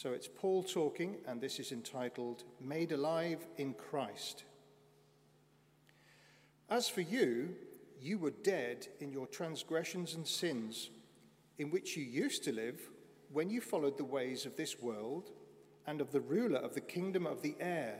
So 0.00 0.12
it's 0.12 0.28
Paul 0.28 0.62
talking, 0.62 1.16
and 1.26 1.40
this 1.40 1.58
is 1.58 1.72
entitled 1.72 2.44
Made 2.60 2.92
Alive 2.92 3.44
in 3.56 3.74
Christ. 3.74 4.44
As 6.70 6.88
for 6.88 7.00
you, 7.00 7.56
you 8.00 8.16
were 8.16 8.30
dead 8.30 8.86
in 9.00 9.12
your 9.12 9.26
transgressions 9.26 10.14
and 10.14 10.24
sins, 10.24 10.90
in 11.58 11.72
which 11.72 11.96
you 11.96 12.04
used 12.04 12.44
to 12.44 12.52
live 12.52 12.80
when 13.32 13.50
you 13.50 13.60
followed 13.60 13.98
the 13.98 14.04
ways 14.04 14.46
of 14.46 14.54
this 14.54 14.80
world 14.80 15.30
and 15.88 16.00
of 16.00 16.12
the 16.12 16.20
ruler 16.20 16.60
of 16.60 16.74
the 16.74 16.80
kingdom 16.80 17.26
of 17.26 17.42
the 17.42 17.56
air, 17.58 17.96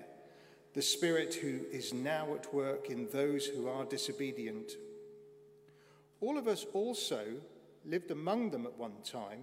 the 0.74 0.82
Spirit 0.82 1.34
who 1.34 1.62
is 1.72 1.92
now 1.92 2.32
at 2.36 2.54
work 2.54 2.90
in 2.90 3.08
those 3.10 3.44
who 3.44 3.66
are 3.66 3.84
disobedient. 3.84 4.70
All 6.20 6.38
of 6.38 6.46
us 6.46 6.64
also 6.74 7.24
lived 7.84 8.12
among 8.12 8.52
them 8.52 8.66
at 8.66 8.78
one 8.78 9.02
time, 9.02 9.42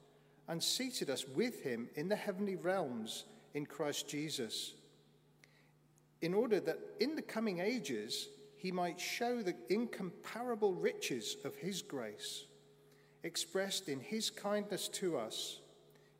and 0.51 0.61
seated 0.61 1.09
us 1.09 1.25
with 1.29 1.63
him 1.63 1.87
in 1.95 2.09
the 2.09 2.15
heavenly 2.15 2.57
realms 2.57 3.23
in 3.53 3.65
Christ 3.65 4.09
Jesus, 4.09 4.73
in 6.19 6.33
order 6.33 6.59
that 6.59 6.77
in 6.99 7.15
the 7.15 7.21
coming 7.21 7.59
ages 7.59 8.27
he 8.57 8.69
might 8.69 8.99
show 8.99 9.41
the 9.41 9.55
incomparable 9.69 10.73
riches 10.73 11.37
of 11.45 11.55
his 11.55 11.81
grace, 11.81 12.47
expressed 13.23 13.87
in 13.87 14.01
his 14.01 14.29
kindness 14.29 14.89
to 14.89 15.17
us 15.17 15.61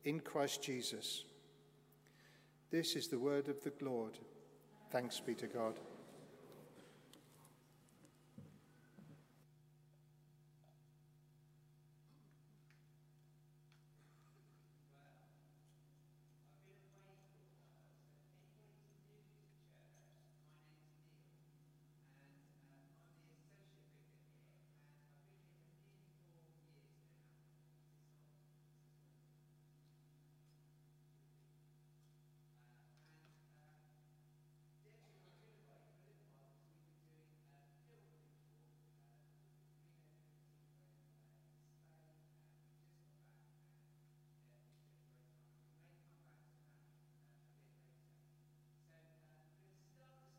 in 0.05 0.21
Christ 0.21 0.63
Jesus. 0.63 1.25
This 2.71 2.95
is 2.95 3.09
the 3.09 3.19
word 3.19 3.49
of 3.49 3.61
the 3.65 3.73
Lord. 3.81 4.17
Thanks 4.91 5.19
be 5.19 5.35
to 5.35 5.47
God. 5.47 5.77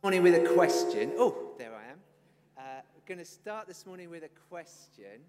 Morning 0.03 0.25
with 0.25 0.35
a 0.35 0.55
question. 0.55 1.13
Oh, 1.17 1.53
there 1.59 1.73
I 1.73 1.93
am. 1.93 1.99
Uh, 2.59 2.81
we're 2.93 3.07
going 3.07 3.25
to 3.25 3.31
start 3.31 3.69
this 3.69 3.87
morning 3.87 4.11
with 4.11 4.25
a 4.25 4.31
question. 4.51 5.21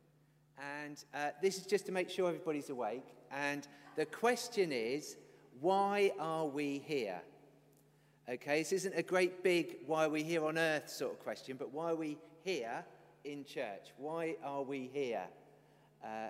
And 0.58 0.98
uh, 1.14 1.30
this 1.44 1.60
is 1.60 1.68
just 1.68 1.86
to 1.86 1.92
make 1.92 2.10
sure 2.10 2.28
everybody's 2.28 2.72
awake. 2.72 3.06
And 3.32 3.68
the 3.98 4.08
question 4.08 4.72
is 4.72 5.18
why 5.62 6.12
are 6.20 6.48
we 6.48 6.82
here? 6.88 7.22
Okay, 8.28 8.60
this 8.62 8.72
isn't 8.72 8.96
a 8.98 9.04
great 9.04 9.44
big 9.44 9.76
why 9.86 10.06
are 10.06 10.10
we 10.10 10.24
here 10.24 10.44
on 10.44 10.58
earth 10.58 10.90
sort 10.90 11.12
of 11.12 11.20
question, 11.20 11.56
but 11.56 11.72
why 11.72 11.92
are 11.92 11.96
we 11.96 12.18
here 12.44 12.84
in 13.26 13.46
church? 13.46 13.94
Why 13.98 14.38
are 14.44 14.64
we 14.64 14.90
here? 14.92 15.26
Uh, 16.04 16.30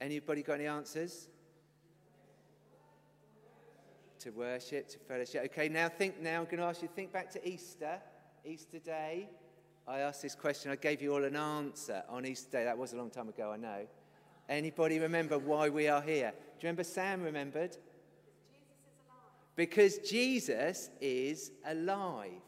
anybody 0.00 0.42
got 0.42 0.54
any 0.54 0.66
answers? 0.66 1.28
To 4.20 4.30
worship, 4.30 4.88
to 4.88 4.98
fellowship. 4.98 5.44
Okay, 5.46 5.68
now 5.68 5.88
think 5.88 6.20
now, 6.20 6.40
I'm 6.40 6.44
going 6.44 6.58
to 6.58 6.64
ask 6.64 6.82
you 6.82 6.88
to 6.88 6.94
think 6.94 7.12
back 7.12 7.30
to 7.32 7.48
Easter, 7.48 7.98
Easter 8.44 8.78
Day. 8.78 9.28
I 9.86 10.00
asked 10.00 10.22
this 10.22 10.34
question, 10.34 10.70
I 10.70 10.76
gave 10.76 11.00
you 11.00 11.14
all 11.14 11.24
an 11.24 11.36
answer 11.36 12.02
on 12.08 12.26
Easter 12.26 12.50
Day. 12.58 12.64
That 12.64 12.76
was 12.76 12.92
a 12.92 12.96
long 12.96 13.10
time 13.10 13.28
ago, 13.28 13.52
I 13.52 13.56
know. 13.56 13.86
Anybody 14.48 14.98
remember 14.98 15.38
why 15.38 15.68
we 15.68 15.88
are 15.88 16.02
here? 16.02 16.30
Do 16.30 16.36
you 16.36 16.68
remember 16.68 16.84
Sam 16.84 17.22
remembered? 17.22 17.76
Because 19.54 19.98
Jesus 19.98 20.90
is 21.00 21.50
alive. 21.64 21.70
Because 21.70 22.30
Jesus 22.30 22.30
is 22.30 22.30
alive. 22.30 22.42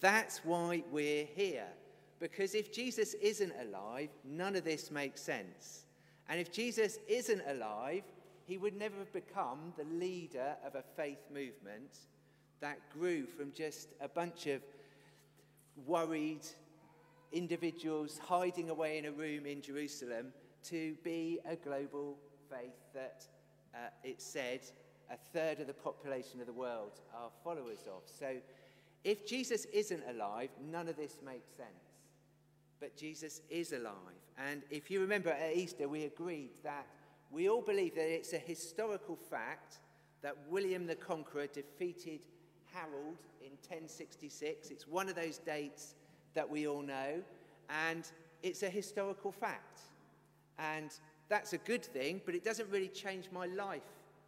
That's 0.00 0.38
why 0.44 0.82
we're 0.90 1.26
here. 1.34 1.66
Because 2.20 2.54
if 2.54 2.72
Jesus 2.72 3.14
isn't 3.14 3.52
alive, 3.60 4.08
none 4.24 4.56
of 4.56 4.64
this 4.64 4.90
makes 4.90 5.20
sense. 5.20 5.86
And 6.28 6.40
if 6.40 6.50
Jesus 6.52 6.98
isn't 7.08 7.42
alive, 7.48 8.02
he 8.46 8.58
would 8.58 8.76
never 8.76 8.96
have 8.98 9.12
become 9.12 9.72
the 9.76 9.84
leader 9.84 10.56
of 10.64 10.76
a 10.76 10.84
faith 10.96 11.24
movement 11.32 11.98
that 12.60 12.78
grew 12.90 13.26
from 13.26 13.52
just 13.52 13.88
a 14.00 14.08
bunch 14.08 14.46
of 14.46 14.62
worried 15.84 16.46
individuals 17.32 18.18
hiding 18.22 18.70
away 18.70 18.98
in 18.98 19.06
a 19.06 19.12
room 19.12 19.46
in 19.46 19.60
Jerusalem 19.60 20.32
to 20.64 20.94
be 21.02 21.40
a 21.48 21.56
global 21.56 22.16
faith 22.48 22.78
that 22.94 23.26
uh, 23.74 23.88
it 24.04 24.22
said 24.22 24.60
a 25.10 25.16
third 25.16 25.60
of 25.60 25.66
the 25.66 25.74
population 25.74 26.40
of 26.40 26.46
the 26.46 26.52
world 26.52 27.00
are 27.14 27.30
followers 27.44 27.84
of. 27.86 28.02
So 28.04 28.36
if 29.04 29.26
Jesus 29.26 29.66
isn't 29.66 30.02
alive, 30.08 30.50
none 30.70 30.88
of 30.88 30.96
this 30.96 31.18
makes 31.24 31.50
sense. 31.56 31.68
But 32.80 32.96
Jesus 32.96 33.40
is 33.50 33.72
alive. 33.72 33.94
And 34.38 34.62
if 34.70 34.90
you 34.90 35.00
remember 35.00 35.30
at 35.30 35.56
Easter, 35.56 35.88
we 35.88 36.04
agreed 36.04 36.50
that 36.62 36.86
we 37.30 37.48
all 37.48 37.62
believe 37.62 37.94
that 37.94 38.08
it's 38.08 38.32
a 38.32 38.38
historical 38.38 39.16
fact 39.16 39.78
that 40.22 40.36
William 40.48 40.86
the 40.86 40.94
Conqueror 40.94 41.46
defeated 41.46 42.20
Harold 42.72 43.18
in 43.40 43.50
1066. 43.68 44.70
It's 44.70 44.86
one 44.86 45.08
of 45.08 45.14
those 45.14 45.38
dates 45.38 45.94
that 46.34 46.48
we 46.48 46.66
all 46.66 46.82
know, 46.82 47.22
and 47.70 48.10
it's 48.42 48.62
a 48.62 48.68
historical 48.68 49.32
fact. 49.32 49.80
And 50.58 50.90
that's 51.28 51.52
a 51.52 51.58
good 51.58 51.84
thing, 51.84 52.20
but 52.24 52.34
it 52.34 52.44
doesn't 52.44 52.70
really 52.70 52.88
change 52.88 53.30
my 53.32 53.46
life 53.46 53.82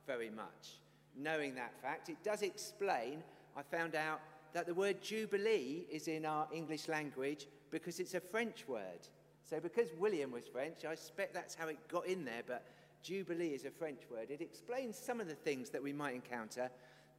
very 0.07 0.31
much, 0.31 0.81
knowing 1.17 1.55
that 1.55 1.73
fact. 1.81 2.09
It 2.09 2.23
does 2.25 2.43
explain, 2.43 3.23
I 3.57 3.63
found 3.63 3.95
out 3.95 4.21
that 4.53 4.67
the 4.67 4.75
word 4.75 5.01
Jubilee 5.01 5.87
is 5.91 6.09
in 6.09 6.25
our 6.25 6.49
English 6.53 6.89
language 6.89 7.47
because 7.71 8.01
it's 8.01 8.15
a 8.15 8.21
French 8.21 8.67
word. 8.67 9.07
So, 9.45 9.61
because 9.61 9.89
William 9.99 10.33
was 10.33 10.47
French, 10.47 10.85
I 10.85 10.93
expect 10.93 11.33
that's 11.33 11.55
how 11.55 11.69
it 11.69 11.79
got 11.89 12.07
in 12.07 12.25
there, 12.25 12.43
but 12.47 12.65
Jubilee 13.03 13.49
is 13.49 13.65
a 13.65 13.71
French 13.71 14.01
word. 14.11 14.31
It 14.31 14.41
explains 14.41 14.99
some 14.99 15.21
of 15.21 15.29
the 15.29 15.35
things 15.35 15.71
that 15.71 15.83
we 15.83 15.93
might 15.93 16.15
encounter, 16.15 16.71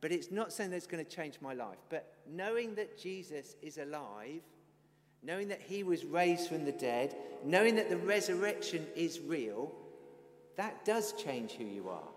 but 0.01 0.11
it's 0.11 0.31
not 0.31 0.51
something 0.51 0.71
that's 0.71 0.87
going 0.87 1.03
to 1.03 1.15
change 1.15 1.39
my 1.41 1.53
life. 1.53 1.77
But 1.89 2.13
knowing 2.27 2.75
that 2.75 2.97
Jesus 2.97 3.55
is 3.61 3.77
alive, 3.77 4.41
knowing 5.23 5.47
that 5.49 5.61
he 5.61 5.83
was 5.83 6.05
raised 6.05 6.49
from 6.49 6.65
the 6.65 6.71
dead, 6.71 7.15
knowing 7.43 7.75
that 7.75 7.89
the 7.89 7.97
resurrection 7.97 8.85
is 8.95 9.19
real, 9.19 9.73
that 10.55 10.85
does 10.85 11.13
change 11.13 11.53
who 11.53 11.65
you 11.65 11.89
are. 11.89 12.07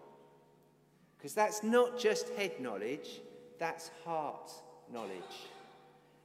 Because 1.17 1.34
that's 1.34 1.62
not 1.62 1.98
just 1.98 2.28
head 2.31 2.60
knowledge, 2.60 3.21
that's 3.59 3.91
heart 4.04 4.51
knowledge. 4.92 5.48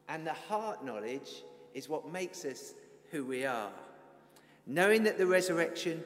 And 0.10 0.26
the 0.26 0.34
heart 0.34 0.84
knowledge 0.84 1.44
is 1.74 1.88
what 1.88 2.12
makes 2.12 2.46
us 2.46 2.74
who 3.12 3.24
we 3.24 3.46
are. 3.46 3.70
Knowing 4.66 5.04
that 5.04 5.18
the 5.18 5.26
resurrection 5.28 6.04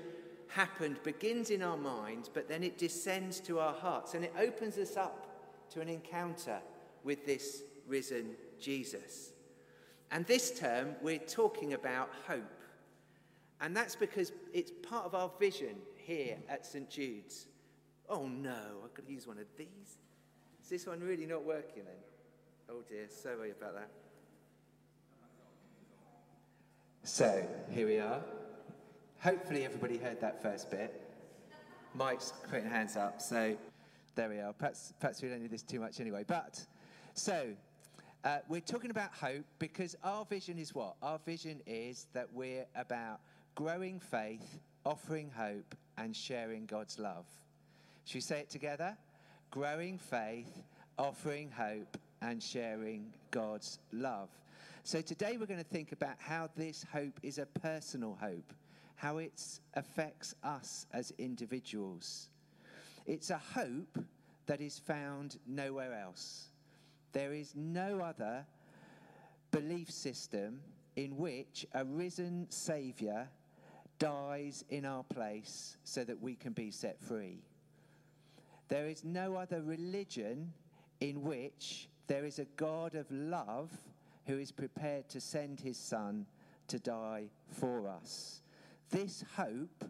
happened 0.54 1.02
begins 1.04 1.50
in 1.50 1.62
our 1.62 1.78
minds, 1.78 2.30
but 2.32 2.48
then 2.48 2.64
it 2.64 2.78
descends 2.78 3.40
to 3.42 3.60
our 3.60 3.74
hearts 3.74 4.14
and 4.14 4.24
it 4.24 4.34
opens 4.38 4.78
us 4.78 4.98
up 4.98 5.28
to 5.72 5.82
an 5.82 5.88
encounter 5.88 6.60
with 7.04 7.26
this 7.26 7.64
risen 7.88 8.36
Jesus. 8.60 9.32
And 10.12 10.26
this 10.26 10.60
term, 10.60 10.96
we're 11.02 11.20
talking 11.20 11.74
about 11.74 12.10
hope. 12.28 12.44
And 13.62 13.76
that's 13.76 13.96
because 13.96 14.34
it's 14.54 14.72
part 14.84 15.06
of 15.06 15.16
our 15.16 15.32
vision 15.40 15.76
here 15.96 16.38
at 16.50 16.66
St. 16.66 16.90
Jude's. 16.90 17.48
Oh 18.10 18.28
no, 18.28 18.58
I've 18.84 18.94
got 18.94 19.06
to 19.06 19.12
use 19.12 19.28
one 19.28 19.38
of 19.38 19.46
these. 19.58 20.00
Is 20.62 20.70
this 20.70 20.86
one 20.86 21.00
really 21.00 21.26
not 21.26 21.46
working 21.46 21.84
then? 21.86 21.96
Oh 22.70 22.82
dear, 22.90 23.08
sorry 23.10 23.52
about 23.52 23.76
that. 23.76 23.90
So, 27.04 27.48
here 27.72 27.88
we 27.88 27.98
are. 27.98 28.22
Hopefully, 29.24 29.66
everybody 29.66 29.98
heard 29.98 30.20
that 30.20 30.42
first 30.42 30.72
bit. 30.72 31.00
Mike's 31.94 32.34
putting 32.50 32.68
hands 32.68 32.98
up. 32.98 33.22
So, 33.22 33.56
There 34.16 34.28
we 34.28 34.40
are. 34.40 34.52
Perhaps, 34.52 34.94
perhaps 35.00 35.22
we 35.22 35.30
don't 35.30 35.42
need 35.42 35.52
this 35.52 35.62
too 35.62 35.80
much 35.80 36.00
anyway. 36.00 36.26
But, 36.28 36.66
so, 37.14 37.50
uh, 38.24 38.40
we're 38.50 38.62
talking 38.62 38.90
about 38.90 39.12
hope 39.14 39.46
because 39.60 39.96
our 40.04 40.26
vision 40.26 40.58
is 40.58 40.74
what? 40.74 40.96
Our 41.04 41.20
vision 41.24 41.62
is 41.68 42.08
that 42.14 42.34
we're 42.34 42.66
about 42.76 43.20
growing 43.54 44.00
faith, 44.00 44.58
offering 44.88 45.30
hope, 45.38 45.76
and 46.00 46.16
sharing 46.16 46.66
God's 46.66 46.98
love. 46.98 47.26
Should 48.06 48.16
we 48.16 48.22
say 48.22 48.40
it 48.40 48.50
together? 48.50 48.98
Growing 49.52 50.00
faith, 50.00 50.64
offering 50.98 51.52
hope, 51.52 51.96
and 52.24 52.42
sharing 52.42 53.14
God's 53.30 53.78
love. 53.92 54.30
So 54.84 55.00
today 55.00 55.38
we're 55.40 55.46
going 55.46 55.60
to 55.60 55.70
think 55.70 55.92
about 55.92 56.16
how 56.18 56.50
this 56.58 56.84
hope 56.92 57.20
is 57.22 57.38
a 57.38 57.46
personal 57.46 58.18
hope, 58.20 58.52
how 59.02 59.18
it 59.18 59.42
affects 59.74 60.36
us 60.44 60.86
as 60.94 61.12
individuals. 61.18 62.30
It's 63.08 63.32
a 63.32 63.38
hope 63.40 63.98
that 64.46 64.62
is 64.62 64.78
found 64.78 65.40
nowhere 65.48 66.00
else. 66.00 66.50
There 67.12 67.34
is 67.34 67.54
no 67.56 68.00
other 68.02 68.46
belief 69.50 69.90
system 69.90 70.60
in 70.96 71.18
which 71.18 71.66
a 71.74 71.84
risen 71.84 72.46
Saviour 72.52 73.28
dies 73.98 74.64
in 74.70 74.86
our 74.86 75.04
place 75.06 75.78
so 75.84 76.04
that 76.04 76.22
we 76.22 76.36
can 76.36 76.54
be 76.54 76.70
set 76.70 77.02
free. 77.02 77.42
There 78.68 78.86
is 78.86 79.04
no 79.04 79.36
other 79.36 79.64
religion 79.64 80.54
in 81.00 81.24
which 81.24 81.90
there 82.06 82.24
is 82.24 82.38
a 82.38 82.46
God 82.56 82.94
of 82.94 83.10
love 83.10 83.72
who 84.28 84.38
is 84.38 84.52
prepared 84.52 85.10
to 85.10 85.20
send 85.20 85.60
his 85.60 85.78
Son 85.78 86.28
to 86.68 86.78
die 86.78 87.32
for 87.50 87.88
us. 87.90 88.42
This 88.92 89.24
hope 89.38 89.86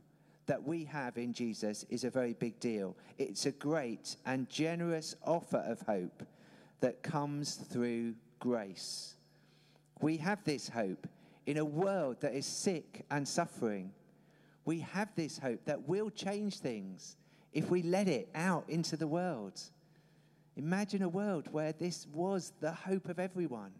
that 0.46 0.64
we 0.64 0.86
have 0.86 1.18
in 1.18 1.34
Jesus 1.34 1.86
is 1.90 2.04
a 2.04 2.10
very 2.10 2.34
big 2.34 2.60
deal. 2.60 2.96
It's 3.18 3.48
a 3.48 3.52
great 3.52 4.16
and 4.26 4.48
generous 4.50 5.16
offer 5.26 5.64
of 5.66 5.82
hope 5.82 6.24
that 6.82 7.02
comes 7.02 7.56
through 7.56 8.14
grace. 8.40 9.16
We 10.02 10.18
have 10.18 10.44
this 10.44 10.70
hope 10.70 11.08
in 11.46 11.58
a 11.58 11.66
world 11.66 12.22
that 12.22 12.36
is 12.36 12.46
sick 12.46 13.06
and 13.10 13.28
suffering. 13.28 13.92
We 14.66 14.80
have 14.80 15.10
this 15.16 15.40
hope 15.40 15.66
that 15.66 15.88
will 15.88 16.10
change 16.12 16.60
things 16.60 17.18
if 17.54 17.70
we 17.70 17.82
let 17.82 18.08
it 18.08 18.30
out 18.36 18.66
into 18.68 18.98
the 18.98 19.08
world. 19.08 19.60
Imagine 20.58 21.02
a 21.02 21.10
world 21.10 21.48
where 21.52 21.72
this 21.72 22.08
was 22.14 22.54
the 22.60 22.72
hope 22.72 23.10
of 23.10 23.20
everyone. 23.20 23.72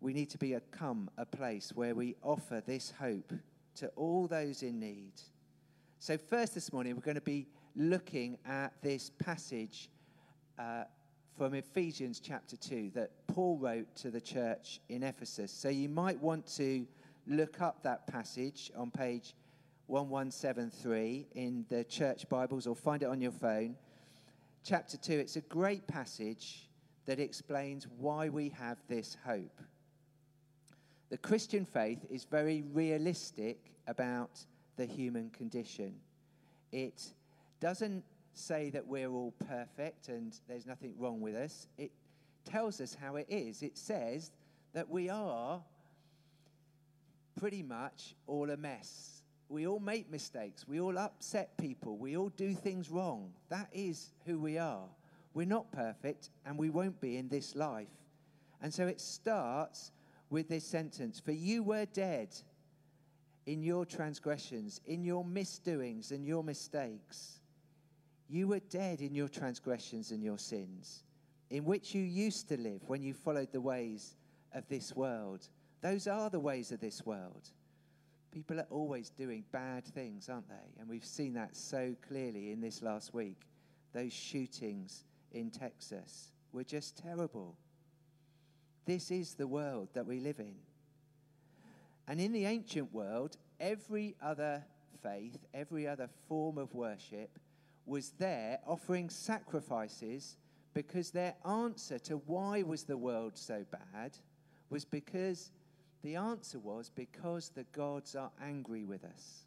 We 0.00 0.12
need 0.12 0.30
to 0.30 0.38
become 0.38 1.10
a 1.16 1.26
place 1.26 1.72
where 1.74 1.94
we 1.94 2.16
offer 2.22 2.62
this 2.64 2.92
hope 2.98 3.32
to 3.76 3.88
all 3.96 4.26
those 4.26 4.62
in 4.62 4.78
need. 4.78 5.12
So, 5.98 6.18
first 6.18 6.54
this 6.54 6.72
morning, 6.72 6.94
we're 6.94 7.02
going 7.02 7.16
to 7.16 7.20
be 7.20 7.48
looking 7.74 8.38
at 8.46 8.72
this 8.82 9.10
passage 9.10 9.90
uh, 10.58 10.84
from 11.36 11.52
Ephesians 11.52 12.18
chapter 12.18 12.56
2 12.56 12.92
that 12.94 13.10
Paul 13.26 13.58
wrote 13.58 13.94
to 13.96 14.10
the 14.10 14.20
church 14.20 14.80
in 14.88 15.02
Ephesus. 15.02 15.52
So 15.52 15.68
you 15.68 15.88
might 15.88 16.18
want 16.20 16.46
to 16.56 16.86
look 17.26 17.60
up 17.60 17.82
that 17.82 18.06
passage 18.06 18.70
on 18.74 18.90
page 18.90 19.34
1173 19.88 21.26
in 21.34 21.66
the 21.68 21.84
church 21.84 22.26
Bibles 22.30 22.66
or 22.66 22.74
find 22.74 23.02
it 23.02 23.06
on 23.06 23.20
your 23.20 23.32
phone. 23.32 23.76
Chapter 24.64 24.96
2, 24.96 25.12
it's 25.12 25.36
a 25.36 25.42
great 25.42 25.86
passage 25.86 26.68
that 27.04 27.20
explains 27.20 27.86
why 27.98 28.30
we 28.30 28.48
have 28.48 28.78
this 28.88 29.16
hope. 29.24 29.60
The 31.08 31.18
Christian 31.18 31.64
faith 31.64 32.04
is 32.10 32.24
very 32.24 32.64
realistic 32.72 33.58
about 33.86 34.44
the 34.76 34.86
human 34.86 35.30
condition. 35.30 35.94
It 36.72 37.02
doesn't 37.60 38.04
say 38.34 38.70
that 38.70 38.86
we're 38.86 39.10
all 39.10 39.32
perfect 39.48 40.08
and 40.08 40.36
there's 40.48 40.66
nothing 40.66 40.94
wrong 40.98 41.20
with 41.20 41.34
us. 41.34 41.68
It 41.78 41.92
tells 42.44 42.80
us 42.80 42.96
how 43.00 43.16
it 43.16 43.26
is. 43.28 43.62
It 43.62 43.78
says 43.78 44.32
that 44.74 44.88
we 44.88 45.08
are 45.08 45.62
pretty 47.38 47.62
much 47.62 48.14
all 48.26 48.50
a 48.50 48.56
mess. 48.56 49.22
We 49.48 49.66
all 49.66 49.78
make 49.78 50.10
mistakes. 50.10 50.66
We 50.66 50.80
all 50.80 50.98
upset 50.98 51.56
people. 51.56 51.96
We 51.96 52.16
all 52.16 52.30
do 52.30 52.52
things 52.52 52.90
wrong. 52.90 53.32
That 53.48 53.68
is 53.72 54.10
who 54.26 54.40
we 54.40 54.58
are. 54.58 54.88
We're 55.34 55.46
not 55.46 55.70
perfect 55.70 56.30
and 56.44 56.58
we 56.58 56.68
won't 56.68 57.00
be 57.00 57.16
in 57.16 57.28
this 57.28 57.54
life. 57.54 57.86
And 58.60 58.74
so 58.74 58.86
it 58.86 59.00
starts 59.00 59.92
with 60.30 60.48
this 60.48 60.66
sentence 60.66 61.20
For 61.20 61.32
you 61.32 61.62
were 61.62 61.86
dead 61.86 62.28
in 63.46 63.62
your 63.62 63.84
transgressions, 63.84 64.80
in 64.86 65.04
your 65.04 65.24
misdoings 65.24 66.10
and 66.10 66.26
your 66.26 66.42
mistakes. 66.42 67.40
You 68.28 68.48
were 68.48 68.60
dead 68.60 69.00
in 69.00 69.14
your 69.14 69.28
transgressions 69.28 70.10
and 70.10 70.22
your 70.22 70.38
sins, 70.38 71.04
in 71.50 71.64
which 71.64 71.94
you 71.94 72.02
used 72.02 72.48
to 72.48 72.56
live 72.56 72.82
when 72.88 73.02
you 73.02 73.14
followed 73.14 73.52
the 73.52 73.60
ways 73.60 74.16
of 74.52 74.68
this 74.68 74.96
world. 74.96 75.48
Those 75.80 76.08
are 76.08 76.28
the 76.28 76.40
ways 76.40 76.72
of 76.72 76.80
this 76.80 77.06
world. 77.06 77.50
People 78.32 78.58
are 78.58 78.66
always 78.70 79.10
doing 79.10 79.44
bad 79.52 79.84
things, 79.84 80.28
aren't 80.28 80.48
they? 80.48 80.80
And 80.80 80.88
we've 80.88 81.04
seen 81.04 81.34
that 81.34 81.56
so 81.56 81.94
clearly 82.06 82.50
in 82.50 82.60
this 82.60 82.82
last 82.82 83.14
week. 83.14 83.42
Those 83.92 84.12
shootings 84.12 85.04
in 85.30 85.50
Texas 85.50 86.32
were 86.52 86.64
just 86.64 86.98
terrible. 86.98 87.56
This 88.86 89.10
is 89.10 89.34
the 89.34 89.48
world 89.48 89.88
that 89.94 90.06
we 90.06 90.20
live 90.20 90.38
in. 90.38 90.54
And 92.06 92.20
in 92.20 92.30
the 92.30 92.44
ancient 92.44 92.94
world, 92.94 93.36
every 93.58 94.14
other 94.22 94.64
faith, 95.02 95.44
every 95.52 95.88
other 95.88 96.08
form 96.28 96.56
of 96.56 96.72
worship 96.72 97.38
was 97.84 98.10
there 98.18 98.60
offering 98.64 99.10
sacrifices 99.10 100.36
because 100.72 101.10
their 101.10 101.34
answer 101.44 101.98
to 101.98 102.16
why 102.26 102.62
was 102.62 102.84
the 102.84 102.96
world 102.96 103.36
so 103.36 103.64
bad 103.72 104.16
was 104.70 104.84
because 104.84 105.50
the 106.02 106.14
answer 106.14 106.60
was 106.60 106.88
because 106.88 107.48
the 107.48 107.64
gods 107.72 108.14
are 108.14 108.30
angry 108.40 108.84
with 108.84 109.04
us. 109.04 109.46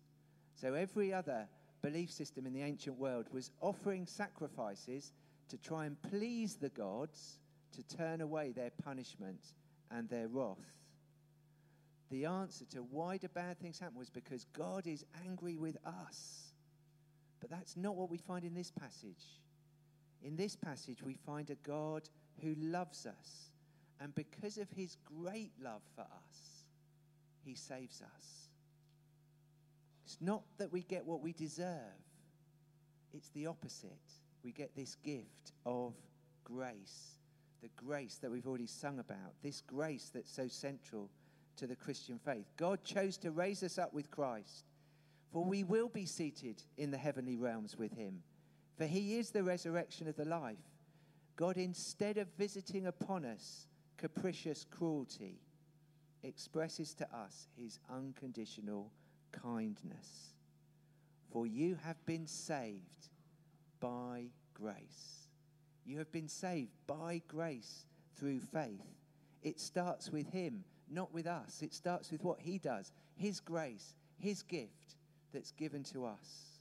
So 0.56 0.74
every 0.74 1.14
other 1.14 1.48
belief 1.82 2.12
system 2.12 2.46
in 2.46 2.54
the 2.54 2.62
ancient 2.62 2.98
world 2.98 3.28
was 3.32 3.52
offering 3.62 4.06
sacrifices 4.06 5.14
to 5.48 5.58
try 5.58 5.86
and 5.86 6.02
please 6.02 6.56
the 6.56 6.70
gods 6.70 7.40
to 7.76 7.98
turn 7.98 8.22
away 8.22 8.52
their 8.52 8.72
punishment 8.84 9.54
and 9.92 10.10
their 10.10 10.28
wrath. 10.28 10.58
The 12.10 12.26
answer 12.26 12.66
to 12.72 12.80
why 12.80 13.18
do 13.18 13.28
bad 13.28 13.60
things 13.60 13.80
happen 13.80 13.98
was 13.98 14.10
because 14.10 14.46
God 14.54 14.88
is 14.88 15.06
angry 15.26 15.58
with 15.58 15.78
us. 15.86 16.54
But 17.40 17.50
that's 17.50 17.78
not 17.78 17.96
what 17.96 18.10
we 18.10 18.18
find 18.18 18.44
in 18.44 18.54
this 18.54 18.72
passage. 18.72 19.42
In 20.22 20.36
this 20.36 20.56
passage, 20.56 21.04
we 21.04 21.14
find 21.14 21.50
a 21.50 21.56
God 21.56 22.10
who 22.42 22.56
loves 22.56 23.06
us. 23.06 23.52
And 24.02 24.14
because 24.16 24.58
of 24.58 24.70
his 24.72 24.98
great 25.06 25.52
love 25.62 25.82
for 25.96 26.02
us, 26.02 26.66
he 27.44 27.56
saves 27.56 28.02
us. 28.02 28.50
It's 30.06 30.18
not 30.20 30.44
that 30.58 30.72
we 30.72 30.82
get 30.82 31.06
what 31.06 31.22
we 31.22 31.34
deserve, 31.34 31.78
it's 33.14 33.30
the 33.30 33.46
opposite. 33.46 33.92
We 34.44 34.52
get 34.54 34.74
this 34.76 34.96
gift 35.04 35.52
of 35.66 35.94
grace, 36.46 37.19
the 37.62 37.70
grace 37.76 38.18
that 38.22 38.32
we've 38.32 38.48
already 38.48 38.68
sung 38.68 39.00
about, 39.00 39.34
this 39.44 39.62
grace 39.62 40.12
that's 40.14 40.32
so 40.32 40.48
central 40.48 41.10
to 41.58 41.68
the 41.68 41.76
Christian 41.76 42.18
faith. 42.18 42.46
God 42.58 42.84
chose 42.84 43.18
to 43.18 43.32
raise 43.32 43.64
us 43.64 43.78
up 43.78 43.94
with 43.94 44.10
Christ 44.10 44.66
for 45.32 45.44
we 45.44 45.64
will 45.64 45.90
be 45.90 46.06
seated 46.06 46.64
in 46.78 46.92
the 46.92 46.98
heavenly 46.98 47.38
realms 47.38 47.78
with 47.78 47.94
him. 47.94 48.24
For 48.78 48.86
he 48.86 49.18
is 49.18 49.32
the 49.32 49.44
resurrection 49.44 50.08
of 50.08 50.16
the 50.16 50.26
life. 50.26 50.58
God, 51.36 51.58
instead 51.58 52.18
of 52.18 52.28
visiting 52.38 52.88
upon 52.88 53.26
us 53.26 53.68
capricious 53.98 54.66
cruelty, 54.70 55.40
expresses 56.24 56.94
to 56.96 57.08
us 57.16 57.48
his 57.56 57.80
unconditional 57.90 58.92
kindness. 59.32 60.34
For 61.32 61.46
you 61.46 61.78
have 61.84 62.04
been 62.06 62.26
saved 62.26 63.10
by 63.80 64.26
grace. 64.54 65.29
You 65.90 65.98
have 65.98 66.12
been 66.12 66.28
saved 66.28 66.70
by 66.86 67.24
grace 67.28 67.88
through 68.16 68.42
faith. 68.42 68.86
It 69.42 69.60
starts 69.60 70.12
with 70.12 70.30
him, 70.30 70.64
not 70.88 71.12
with 71.12 71.26
us. 71.26 71.64
It 71.64 71.74
starts 71.74 72.12
with 72.12 72.24
what 72.24 72.40
he 72.40 72.60
does, 72.60 72.92
his 73.16 73.40
grace, 73.40 73.96
his 74.20 74.44
gift 74.44 74.98
that's 75.34 75.52
given 75.52 75.82
to 75.86 76.06
us. 76.06 76.60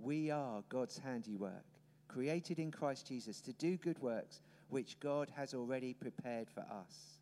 We 0.00 0.30
are 0.30 0.64
God's 0.70 0.96
handiwork, 0.96 1.66
created 2.08 2.58
in 2.58 2.70
Christ 2.70 3.06
Jesus 3.06 3.42
to 3.42 3.52
do 3.52 3.76
good 3.76 4.00
works 4.00 4.40
which 4.70 4.98
God 4.98 5.28
has 5.36 5.52
already 5.52 5.92
prepared 5.92 6.48
for 6.48 6.62
us. 6.62 7.18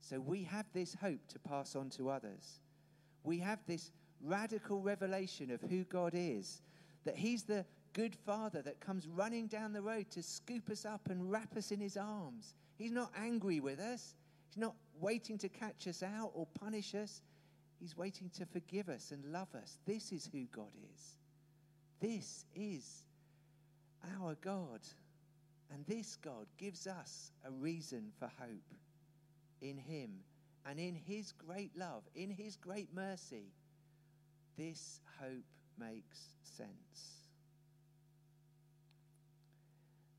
So 0.00 0.20
we 0.20 0.44
have 0.44 0.66
this 0.72 0.94
hope 0.94 1.26
to 1.26 1.40
pass 1.40 1.74
on 1.74 1.90
to 1.90 2.08
others. 2.10 2.60
We 3.24 3.40
have 3.40 3.58
this 3.66 3.90
radical 4.22 4.80
revelation 4.80 5.50
of 5.50 5.60
who 5.62 5.82
God 5.82 6.12
is, 6.14 6.62
that 7.04 7.16
He's 7.16 7.42
the 7.42 7.64
good 7.94 8.14
Father 8.26 8.60
that 8.62 8.80
comes 8.80 9.08
running 9.08 9.46
down 9.46 9.72
the 9.72 9.80
road 9.80 10.10
to 10.10 10.22
scoop 10.22 10.68
us 10.68 10.84
up 10.84 11.08
and 11.08 11.30
wrap 11.30 11.56
us 11.56 11.70
in 11.70 11.80
His 11.80 11.96
arms. 11.96 12.54
He's 12.76 12.92
not 12.92 13.12
angry 13.16 13.60
with 13.60 13.80
us, 13.80 14.14
He's 14.50 14.60
not 14.60 14.74
waiting 15.00 15.38
to 15.38 15.48
catch 15.48 15.88
us 15.88 16.02
out 16.02 16.32
or 16.34 16.46
punish 16.60 16.94
us. 16.94 17.22
He's 17.80 17.96
waiting 17.96 18.30
to 18.38 18.46
forgive 18.46 18.88
us 18.88 19.10
and 19.10 19.32
love 19.32 19.48
us. 19.54 19.78
This 19.84 20.12
is 20.12 20.28
who 20.32 20.44
God 20.52 20.72
is. 20.94 21.16
this 22.00 22.44
is 22.54 23.04
our 24.20 24.36
God. 24.40 24.80
And 25.72 25.84
this 25.86 26.16
God 26.16 26.46
gives 26.56 26.86
us 26.86 27.32
a 27.44 27.50
reason 27.50 28.12
for 28.18 28.30
hope 28.38 28.74
in 29.60 29.76
Him 29.76 30.10
and 30.66 30.78
in 30.78 30.94
His 30.94 31.32
great 31.32 31.76
love, 31.76 32.04
in 32.14 32.30
His 32.30 32.56
great 32.56 32.94
mercy. 32.94 33.52
This 34.56 35.00
hope 35.20 35.44
makes 35.78 36.18
sense. 36.42 37.23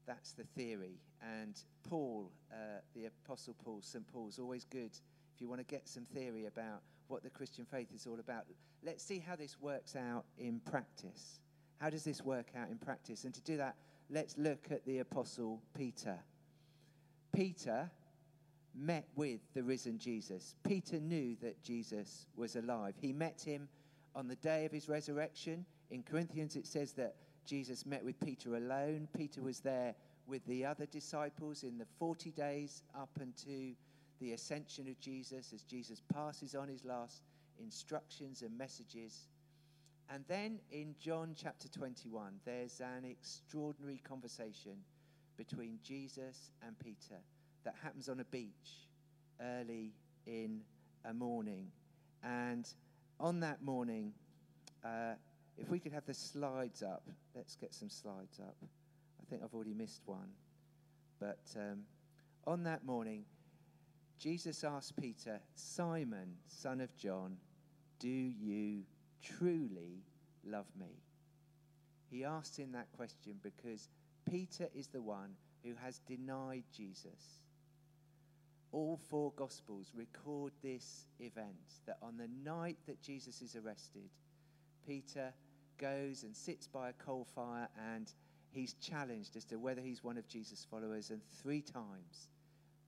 That's 0.05 0.33
the 0.33 0.43
theory. 0.43 0.99
And 1.21 1.59
Paul, 1.89 2.31
uh, 2.51 2.81
the 2.95 3.05
Apostle 3.05 3.55
Paul, 3.63 3.79
St. 3.81 4.05
Paul's 4.07 4.39
always 4.39 4.65
good 4.65 4.91
if 5.33 5.41
you 5.41 5.49
want 5.49 5.59
to 5.59 5.65
get 5.65 5.87
some 5.87 6.05
theory 6.05 6.45
about 6.45 6.81
what 7.07 7.23
the 7.23 7.29
Christian 7.29 7.65
faith 7.65 7.87
is 7.93 8.07
all 8.07 8.19
about. 8.19 8.45
Let's 8.83 9.03
see 9.03 9.19
how 9.19 9.35
this 9.35 9.57
works 9.59 9.95
out 9.95 10.25
in 10.37 10.59
practice. 10.59 11.39
How 11.77 11.89
does 11.89 12.03
this 12.03 12.23
work 12.23 12.47
out 12.55 12.69
in 12.69 12.77
practice? 12.77 13.25
And 13.25 13.33
to 13.33 13.41
do 13.41 13.57
that, 13.57 13.75
let's 14.09 14.37
look 14.37 14.67
at 14.71 14.85
the 14.85 14.99
Apostle 14.99 15.61
Peter. 15.75 16.17
Peter 17.33 17.89
met 18.73 19.07
with 19.15 19.39
the 19.53 19.63
risen 19.63 19.97
Jesus. 19.97 20.55
Peter 20.63 20.99
knew 20.99 21.35
that 21.41 21.61
Jesus 21.63 22.27
was 22.35 22.55
alive. 22.55 22.93
He 22.99 23.13
met 23.13 23.41
him 23.41 23.67
on 24.15 24.27
the 24.27 24.35
day 24.35 24.65
of 24.65 24.71
his 24.71 24.87
resurrection. 24.87 25.65
In 25.91 26.03
Corinthians, 26.03 26.55
it 26.55 26.65
says 26.65 26.93
that 26.93 27.15
Jesus 27.45 27.85
met 27.85 28.03
with 28.03 28.19
Peter 28.19 28.55
alone. 28.55 29.07
Peter 29.15 29.41
was 29.41 29.59
there 29.59 29.95
with 30.27 30.45
the 30.47 30.65
other 30.65 30.85
disciples 30.85 31.63
in 31.63 31.77
the 31.77 31.85
40 31.99 32.31
days 32.31 32.83
up 32.95 33.09
until 33.19 33.73
the 34.19 34.33
ascension 34.33 34.87
of 34.87 34.99
Jesus 34.99 35.51
as 35.53 35.61
Jesus 35.63 36.01
passes 36.13 36.55
on 36.55 36.67
his 36.67 36.83
last 36.83 37.21
instructions 37.59 38.41
and 38.41 38.57
messages. 38.57 39.27
And 40.09 40.23
then 40.27 40.59
in 40.71 40.95
John 40.99 41.35
chapter 41.35 41.67
21, 41.67 42.39
there's 42.45 42.79
an 42.79 43.05
extraordinary 43.05 44.01
conversation 44.07 44.77
between 45.37 45.79
Jesus 45.83 46.51
and 46.65 46.77
Peter 46.79 47.19
that 47.63 47.75
happens 47.81 48.07
on 48.09 48.19
a 48.19 48.25
beach 48.25 48.87
early 49.41 49.91
in 50.25 50.61
a 51.03 51.13
morning. 51.13 51.67
And 52.23 52.67
on 53.19 53.39
that 53.41 53.61
morning, 53.61 54.13
uh, 54.83 55.13
if 55.57 55.69
we 55.69 55.79
could 55.79 55.93
have 55.93 56.05
the 56.05 56.13
slides 56.13 56.83
up, 56.83 57.03
let's 57.35 57.55
get 57.55 57.73
some 57.73 57.89
slides 57.89 58.39
up. 58.39 58.55
I 58.61 59.29
think 59.29 59.41
I've 59.43 59.53
already 59.53 59.73
missed 59.73 60.01
one. 60.05 60.29
But 61.19 61.45
um, 61.55 61.83
on 62.45 62.63
that 62.63 62.85
morning, 62.85 63.23
Jesus 64.19 64.63
asked 64.63 64.95
Peter, 64.97 65.39
Simon, 65.55 66.35
son 66.47 66.81
of 66.81 66.95
John, 66.97 67.37
do 67.99 68.07
you 68.07 68.83
truly 69.23 70.03
love 70.43 70.67
me? 70.77 71.01
He 72.09 72.23
asked 72.23 72.57
him 72.57 72.71
that 72.73 72.91
question 72.95 73.35
because 73.41 73.89
Peter 74.29 74.67
is 74.73 74.87
the 74.87 75.01
one 75.01 75.31
who 75.63 75.73
has 75.83 75.99
denied 75.99 76.63
Jesus. 76.75 77.39
All 78.71 78.99
four 79.09 79.31
Gospels 79.35 79.91
record 79.95 80.51
this 80.61 81.07
event 81.19 81.79
that 81.85 81.97
on 82.01 82.17
the 82.17 82.29
night 82.43 82.77
that 82.87 83.01
Jesus 83.01 83.41
is 83.41 83.55
arrested, 83.55 84.09
Peter 84.85 85.33
goes 85.77 86.23
and 86.23 86.35
sits 86.35 86.67
by 86.67 86.89
a 86.89 86.93
coal 86.93 87.25
fire 87.35 87.67
and 87.93 88.11
he's 88.51 88.73
challenged 88.75 89.35
as 89.35 89.45
to 89.45 89.57
whether 89.57 89.81
he's 89.81 90.03
one 90.03 90.17
of 90.17 90.27
Jesus' 90.27 90.65
followers. 90.69 91.09
And 91.09 91.21
three 91.41 91.61
times, 91.61 92.29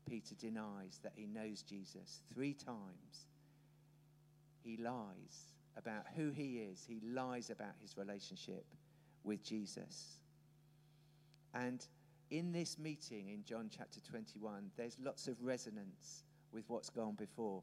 Peter 0.08 0.36
denies 0.36 1.00
that 1.04 1.14
he 1.16 1.28
knows 1.28 1.62
Jesus. 1.62 2.22
Three 2.34 2.54
times, 2.54 3.28
he 4.64 4.78
lies 4.78 5.52
about 5.78 6.06
who 6.16 6.32
he 6.32 6.60
is, 6.60 6.86
he 6.88 7.00
lies 7.06 7.50
about 7.50 7.76
his 7.82 7.98
relationship 7.98 8.66
with 9.24 9.44
Jesus. 9.44 10.20
And 11.54 11.86
in 12.30 12.52
this 12.52 12.78
meeting 12.78 13.30
in 13.30 13.44
John 13.44 13.70
chapter 13.76 14.00
21, 14.02 14.72
there's 14.76 14.98
lots 15.02 15.28
of 15.28 15.42
resonance 15.42 16.24
with 16.52 16.64
what's 16.68 16.90
gone 16.90 17.16
before. 17.16 17.62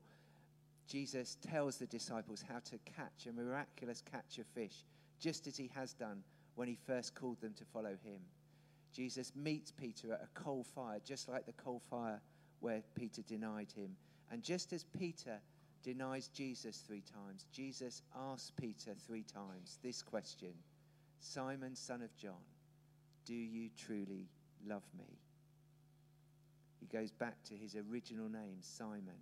Jesus 0.86 1.36
tells 1.40 1.78
the 1.78 1.86
disciples 1.86 2.44
how 2.48 2.60
to 2.60 2.78
catch 2.78 3.26
a 3.26 3.32
miraculous 3.32 4.02
catch 4.10 4.38
of 4.38 4.46
fish, 4.46 4.84
just 5.20 5.46
as 5.46 5.56
he 5.56 5.70
has 5.74 5.92
done 5.92 6.22
when 6.54 6.68
he 6.68 6.78
first 6.86 7.14
called 7.14 7.40
them 7.40 7.54
to 7.54 7.64
follow 7.64 7.96
him. 8.04 8.20
Jesus 8.92 9.32
meets 9.34 9.72
Peter 9.72 10.12
at 10.12 10.22
a 10.22 10.40
coal 10.40 10.62
fire, 10.62 11.00
just 11.04 11.28
like 11.28 11.46
the 11.46 11.52
coal 11.52 11.82
fire 11.90 12.20
where 12.60 12.82
Peter 12.94 13.22
denied 13.22 13.72
him. 13.74 13.96
And 14.30 14.42
just 14.42 14.72
as 14.72 14.84
Peter 14.84 15.40
denies 15.82 16.28
Jesus 16.28 16.78
three 16.86 17.02
times, 17.02 17.46
Jesus 17.52 18.02
asks 18.16 18.52
Peter 18.58 18.92
three 19.06 19.24
times 19.24 19.78
this 19.82 20.02
question 20.02 20.52
Simon, 21.18 21.74
son 21.74 22.02
of 22.02 22.14
John, 22.16 22.44
do 23.24 23.34
you 23.34 23.70
truly 23.76 24.28
love 24.66 24.84
me? 24.96 25.18
He 26.80 26.86
goes 26.86 27.10
back 27.10 27.42
to 27.44 27.54
his 27.54 27.76
original 27.76 28.28
name, 28.28 28.58
Simon. 28.60 29.20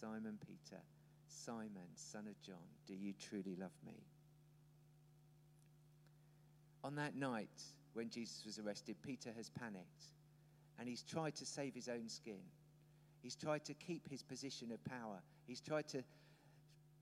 Simon 0.00 0.38
Peter, 0.46 0.80
Simon, 1.26 1.88
son 1.94 2.26
of 2.26 2.40
John, 2.40 2.56
do 2.86 2.94
you 2.94 3.12
truly 3.12 3.56
love 3.58 3.72
me? 3.84 3.94
On 6.88 6.94
that 6.94 7.16
night 7.16 7.62
when 7.92 8.08
Jesus 8.08 8.46
was 8.46 8.58
arrested, 8.58 8.96
Peter 9.02 9.30
has 9.36 9.50
panicked 9.50 10.06
and 10.78 10.88
he's 10.88 11.02
tried 11.02 11.34
to 11.34 11.44
save 11.44 11.74
his 11.74 11.86
own 11.86 12.08
skin. 12.08 12.40
He's 13.20 13.36
tried 13.36 13.62
to 13.66 13.74
keep 13.74 14.08
his 14.08 14.22
position 14.22 14.72
of 14.72 14.82
power. 14.86 15.18
He's 15.46 15.60
tried 15.60 15.86
to 15.88 16.02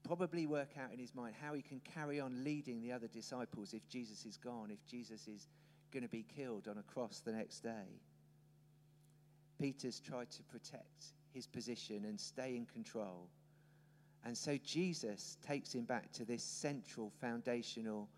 probably 0.03 0.45
work 0.45 0.71
out 0.77 0.93
in 0.93 0.99
his 0.99 1.15
mind 1.15 1.37
how 1.41 1.55
he 1.55 1.63
can 1.63 1.81
carry 1.95 2.19
on 2.19 2.43
leading 2.43 2.83
the 2.83 2.91
other 2.91 3.07
disciples 3.07 3.75
if 3.75 3.89
Jesus 3.89 4.27
is 4.27 4.37
gone, 4.37 4.73
if 4.73 4.85
Jesus 4.89 5.29
is 5.29 5.47
going 5.93 6.03
to 6.03 6.09
be 6.09 6.27
killed 6.37 6.67
on 6.67 6.79
a 6.79 6.83
cross 6.83 7.23
the 7.25 7.31
next 7.31 7.61
day. 7.61 8.01
Peter's 9.61 10.01
tried 10.01 10.33
to 10.33 10.43
protect 10.43 11.13
his 11.33 11.47
position 11.47 12.07
and 12.07 12.19
stay 12.19 12.57
in 12.57 12.67
control. 12.67 13.29
And 14.25 14.37
so 14.37 14.59
Jesus 14.65 15.39
takes 15.47 15.73
him 15.73 15.85
back 15.85 16.11
to 16.15 16.25
this 16.25 16.43
central, 16.43 17.13
foundational 17.21 18.09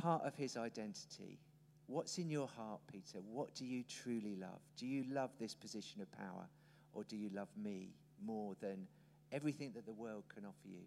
part 0.00 0.24
of 0.24 0.34
his 0.34 0.56
identity. 0.56 1.38
What's 1.86 2.18
in 2.18 2.30
your 2.30 2.48
heart, 2.48 2.80
Peter? 2.90 3.18
What 3.32 3.54
do 3.54 3.64
you 3.64 3.82
truly 3.82 4.36
love? 4.36 4.60
Do 4.76 4.86
you 4.86 5.04
love 5.10 5.30
this 5.40 5.54
position 5.54 6.02
of 6.02 6.12
power, 6.12 6.46
or 6.92 7.04
do 7.04 7.16
you 7.16 7.30
love 7.34 7.48
me 7.62 7.88
more 8.24 8.54
than 8.60 8.86
everything 9.32 9.72
that 9.74 9.86
the 9.86 9.92
world 9.92 10.24
can 10.34 10.44
offer 10.44 10.68
you? 10.68 10.82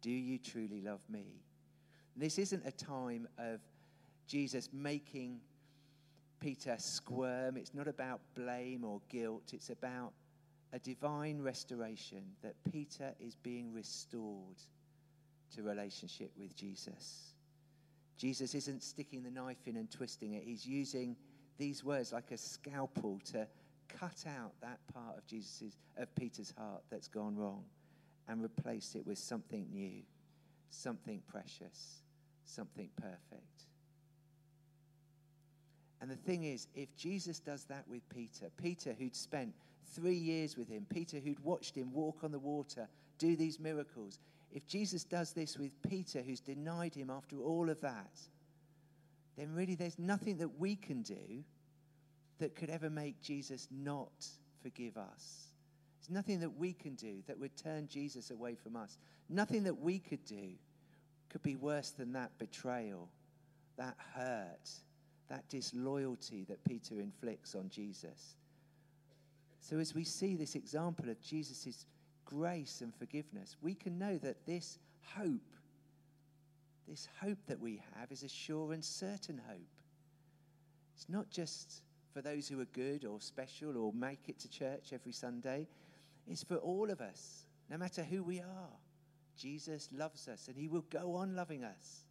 Do 0.00 0.10
you 0.10 0.38
truly 0.38 0.80
love 0.80 1.00
me? 1.08 1.24
This 2.16 2.38
isn't 2.38 2.62
a 2.64 2.70
time 2.70 3.26
of 3.38 3.60
Jesus 4.28 4.68
making 4.72 5.40
Peter 6.40 6.76
squirm. 6.78 7.56
It's 7.56 7.74
not 7.74 7.88
about 7.88 8.20
blame 8.34 8.84
or 8.84 9.00
guilt, 9.08 9.50
it's 9.52 9.70
about 9.70 10.12
a 10.72 10.78
divine 10.78 11.40
restoration 11.40 12.22
that 12.42 12.54
Peter 12.70 13.14
is 13.20 13.36
being 13.36 13.72
restored 13.72 14.60
to 15.54 15.62
relationship 15.62 16.32
with 16.36 16.56
Jesus. 16.56 17.33
Jesus 18.16 18.54
isn't 18.54 18.82
sticking 18.82 19.22
the 19.22 19.30
knife 19.30 19.66
in 19.66 19.76
and 19.76 19.90
twisting 19.90 20.34
it. 20.34 20.44
He's 20.44 20.66
using 20.66 21.16
these 21.58 21.84
words 21.84 22.12
like 22.12 22.30
a 22.30 22.36
scalpel 22.36 23.20
to 23.32 23.46
cut 23.88 24.24
out 24.26 24.52
that 24.60 24.78
part 24.92 25.16
of 25.16 25.26
Jesus's 25.26 25.76
of 25.96 26.14
Peter's 26.14 26.52
heart 26.56 26.82
that's 26.90 27.08
gone 27.08 27.36
wrong 27.36 27.64
and 28.28 28.42
replace 28.42 28.94
it 28.94 29.06
with 29.06 29.18
something 29.18 29.66
new, 29.72 30.02
something 30.70 31.22
precious, 31.28 32.02
something 32.44 32.88
perfect. 32.96 33.66
And 36.00 36.10
the 36.10 36.16
thing 36.16 36.44
is, 36.44 36.68
if 36.74 36.94
Jesus 36.96 37.38
does 37.38 37.64
that 37.64 37.84
with 37.88 38.06
Peter, 38.08 38.50
Peter 38.56 38.94
who'd 38.98 39.16
spent 39.16 39.54
three 39.94 40.16
years 40.16 40.56
with 40.56 40.68
him, 40.68 40.86
Peter 40.92 41.18
who'd 41.18 41.40
watched 41.40 41.76
him 41.76 41.92
walk 41.92 42.18
on 42.22 42.32
the 42.32 42.38
water, 42.38 42.88
do 43.18 43.36
these 43.36 43.60
miracles, 43.60 44.18
if 44.54 44.66
Jesus 44.68 45.02
does 45.02 45.32
this 45.32 45.58
with 45.58 45.72
Peter 45.82 46.22
who's 46.22 46.40
denied 46.40 46.94
him 46.94 47.10
after 47.10 47.36
all 47.40 47.68
of 47.68 47.80
that, 47.80 48.20
then 49.36 49.52
really 49.52 49.74
there's 49.74 49.98
nothing 49.98 50.38
that 50.38 50.60
we 50.60 50.76
can 50.76 51.02
do 51.02 51.42
that 52.38 52.54
could 52.54 52.70
ever 52.70 52.88
make 52.88 53.20
Jesus 53.20 53.66
not 53.72 54.26
forgive 54.62 54.96
us. 54.96 55.48
There's 55.98 56.14
nothing 56.14 56.38
that 56.40 56.56
we 56.56 56.72
can 56.72 56.94
do 56.94 57.16
that 57.26 57.38
would 57.38 57.56
turn 57.56 57.88
Jesus 57.88 58.30
away 58.30 58.54
from 58.54 58.76
us. 58.76 58.96
Nothing 59.28 59.64
that 59.64 59.80
we 59.80 59.98
could 59.98 60.24
do 60.24 60.50
could 61.30 61.42
be 61.42 61.56
worse 61.56 61.90
than 61.90 62.12
that 62.12 62.38
betrayal, 62.38 63.08
that 63.76 63.96
hurt, 64.14 64.70
that 65.28 65.48
disloyalty 65.48 66.44
that 66.48 66.62
Peter 66.62 67.00
inflicts 67.00 67.56
on 67.56 67.68
Jesus. 67.70 68.36
So, 69.60 69.78
as 69.78 69.94
we 69.94 70.04
see 70.04 70.36
this 70.36 70.54
example 70.54 71.08
of 71.08 71.20
Jesus' 71.20 71.86
grace 72.24 72.80
and 72.80 72.94
forgiveness, 72.94 73.56
we 73.60 73.74
can 73.74 73.98
know 73.98 74.18
that 74.18 74.46
this 74.46 74.78
hope, 75.16 75.54
this 76.88 77.08
hope 77.20 77.38
that 77.46 77.60
we 77.60 77.82
have, 77.96 78.10
is 78.10 78.22
a 78.22 78.28
sure 78.28 78.72
and 78.72 78.84
certain 78.84 79.40
hope. 79.48 79.60
It's 80.94 81.08
not 81.08 81.30
just 81.30 81.82
for 82.12 82.22
those 82.22 82.48
who 82.48 82.60
are 82.60 82.66
good 82.66 83.04
or 83.04 83.20
special 83.20 83.76
or 83.76 83.92
make 83.92 84.28
it 84.28 84.38
to 84.40 84.48
church 84.48 84.92
every 84.92 85.12
Sunday, 85.12 85.66
it's 86.28 86.44
for 86.44 86.56
all 86.56 86.90
of 86.90 87.00
us, 87.00 87.46
no 87.70 87.76
matter 87.76 88.02
who 88.02 88.22
we 88.22 88.40
are. 88.40 88.78
Jesus 89.36 89.88
loves 89.92 90.28
us 90.28 90.48
and 90.48 90.56
he 90.56 90.68
will 90.68 90.84
go 90.90 91.16
on 91.16 91.34
loving 91.34 91.64
us 91.64 92.04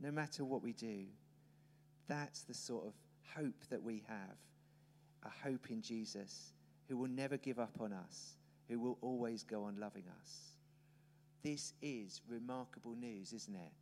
no 0.00 0.10
matter 0.10 0.44
what 0.44 0.62
we 0.62 0.72
do. 0.72 1.04
That's 2.08 2.42
the 2.42 2.54
sort 2.54 2.86
of 2.86 2.94
hope 3.36 3.64
that 3.68 3.82
we 3.82 4.02
have 4.08 4.36
a 5.24 5.48
hope 5.48 5.70
in 5.70 5.82
Jesus 5.82 6.54
who 6.88 6.96
will 6.96 7.08
never 7.08 7.36
give 7.36 7.58
up 7.58 7.76
on 7.78 7.92
us, 7.92 8.36
who 8.70 8.78
will 8.78 8.96
always 9.02 9.42
go 9.42 9.64
on 9.64 9.80
loving 9.80 10.04
us. 10.20 10.52
This 11.42 11.74
is 11.82 12.20
remarkable 12.28 12.94
news, 12.94 13.32
isn't 13.32 13.56
it? 13.56 13.72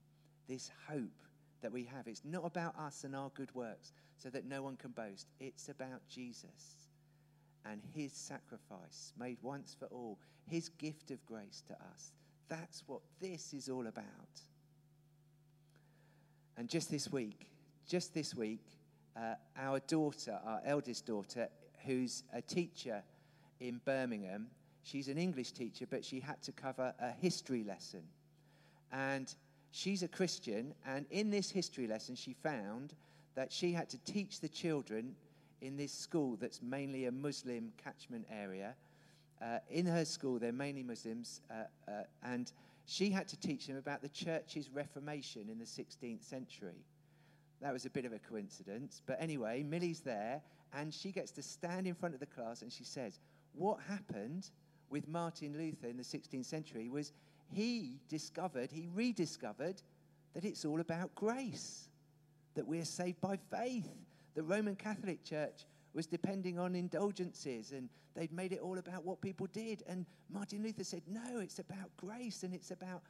This 0.49 0.71
hope 0.89 1.23
that 1.61 1.71
we 1.71 1.85
have. 1.85 2.07
It's 2.09 2.25
not 2.25 2.47
about 2.47 2.75
us 2.79 3.05
and 3.05 3.15
our 3.15 3.31
good 3.35 3.55
works 3.55 3.93
so 4.17 4.31
that 4.31 4.47
no 4.47 4.63
one 4.63 4.77
can 4.77 4.93
boast. 4.93 5.27
It's 5.41 5.69
about 5.69 6.01
Jesus 6.09 6.89
and 7.71 7.83
his 7.95 8.13
sacrifice 8.13 9.13
made 9.19 9.37
once 9.43 9.77
for 9.79 9.87
all, 9.87 10.19
his 10.47 10.71
gift 10.71 11.11
of 11.11 11.25
grace 11.27 11.63
to 11.69 11.75
us. 11.75 12.13
That's 12.49 12.83
what 12.87 13.01
this 13.21 13.53
is 13.53 13.69
all 13.69 13.87
about. 13.87 14.41
And 16.57 16.69
just 16.69 16.91
this 16.91 17.13
week, 17.13 17.47
just 17.87 18.15
this 18.15 18.35
week, 18.35 18.65
uh, 19.15 19.35
our 19.57 19.81
daughter, 19.81 20.39
our 20.45 20.63
eldest 20.65 21.05
daughter, 21.05 21.49
who's 21.85 22.23
a 22.33 22.41
teacher 22.41 23.03
in 23.61 23.81
Birmingham, 23.85 24.47
she's 24.89 25.09
an 25.09 25.19
English 25.19 25.53
teacher, 25.53 25.87
but 25.89 26.05
she 26.05 26.21
had 26.21 26.41
to 26.43 26.53
cover 26.53 26.95
a 27.01 27.11
history 27.11 27.65
lesson. 27.65 28.03
And 28.93 29.33
she's 29.71 30.03
a 30.03 30.09
Christian, 30.09 30.75
and 30.87 31.07
in 31.11 31.31
this 31.31 31.51
history 31.51 31.87
lesson, 31.87 32.15
she 32.15 32.33
found 32.33 32.95
that 33.35 33.53
she 33.53 33.73
had 33.73 33.89
to 33.91 33.99
teach 33.99 34.41
the 34.41 34.49
children 34.49 35.15
in 35.61 35.77
this 35.77 35.93
school 35.93 36.37
that's 36.37 36.63
mainly 36.63 37.07
a 37.07 37.13
Muslim 37.13 37.73
catchment 37.83 38.27
area. 38.31 38.75
Uh, 39.43 39.59
in 39.71 39.87
her 39.87 40.05
school, 40.05 40.39
they're 40.39 40.53
mainly 40.53 40.83
Muslims, 40.83 41.41
uh, 41.51 41.91
uh, 41.91 42.03
and 42.25 42.53
she 42.87 43.11
had 43.11 43.29
to 43.29 43.39
teach 43.39 43.67
them 43.67 43.77
about 43.77 44.01
the 44.01 44.09
church's 44.09 44.71
reformation 44.71 45.49
in 45.51 45.59
the 45.59 45.65
16th 45.65 46.23
century. 46.23 46.85
That 47.61 47.73
was 47.73 47.85
a 47.85 47.91
bit 47.91 48.05
of 48.05 48.13
a 48.13 48.19
coincidence. 48.19 49.03
But 49.05 49.19
anyway, 49.21 49.63
Millie's 49.63 50.01
there, 50.01 50.41
and 50.73 50.95
she 50.95 51.13
gets 51.13 51.31
to 51.33 51.43
stand 51.43 51.87
in 51.87 51.95
front 51.95 52.15
of 52.15 52.21
the 52.21 52.27
class 52.27 52.63
and 52.63 52.73
she 52.73 52.85
says, 52.85 53.19
What 53.53 53.79
happened 53.89 54.51
with 54.91 55.09
Martin 55.09 55.57
Luther 55.57 55.89
in 55.89 55.97
the 55.97 56.03
16th 56.03 56.45
century 56.45 56.89
was 56.89 57.13
he 57.51 58.01
discovered, 58.09 58.71
he 58.71 58.89
rediscovered 58.95 59.83
that 60.35 60.45
it's 60.45 60.65
all 60.65 60.81
about 60.81 61.15
grace, 61.15 61.89
that 62.55 62.67
we're 62.67 62.85
saved 62.85 63.21
by 63.21 63.39
faith. 63.51 63.89
The 64.35 64.43
Roman 64.43 64.77
Catholic 64.77 65.25
Church 65.25 65.67
was 65.95 66.07
depending 66.07 66.59
on 66.59 66.75
indulgences 66.75 67.73
and 67.73 67.89
they'd 68.15 68.33
made 68.33 68.53
it 68.53 68.61
all 68.61 68.79
about 68.79 69.05
what 69.05 69.21
people 69.21 69.47
did. 69.53 69.83
And 69.89 70.07
Martin 70.31 70.63
Luther 70.63 70.85
said, 70.85 71.03
No, 71.09 71.41
it's 71.41 71.59
about 71.59 71.97
grace 71.97 72.43
and 72.43 72.55
it's 72.55 72.71
about 72.71 73.03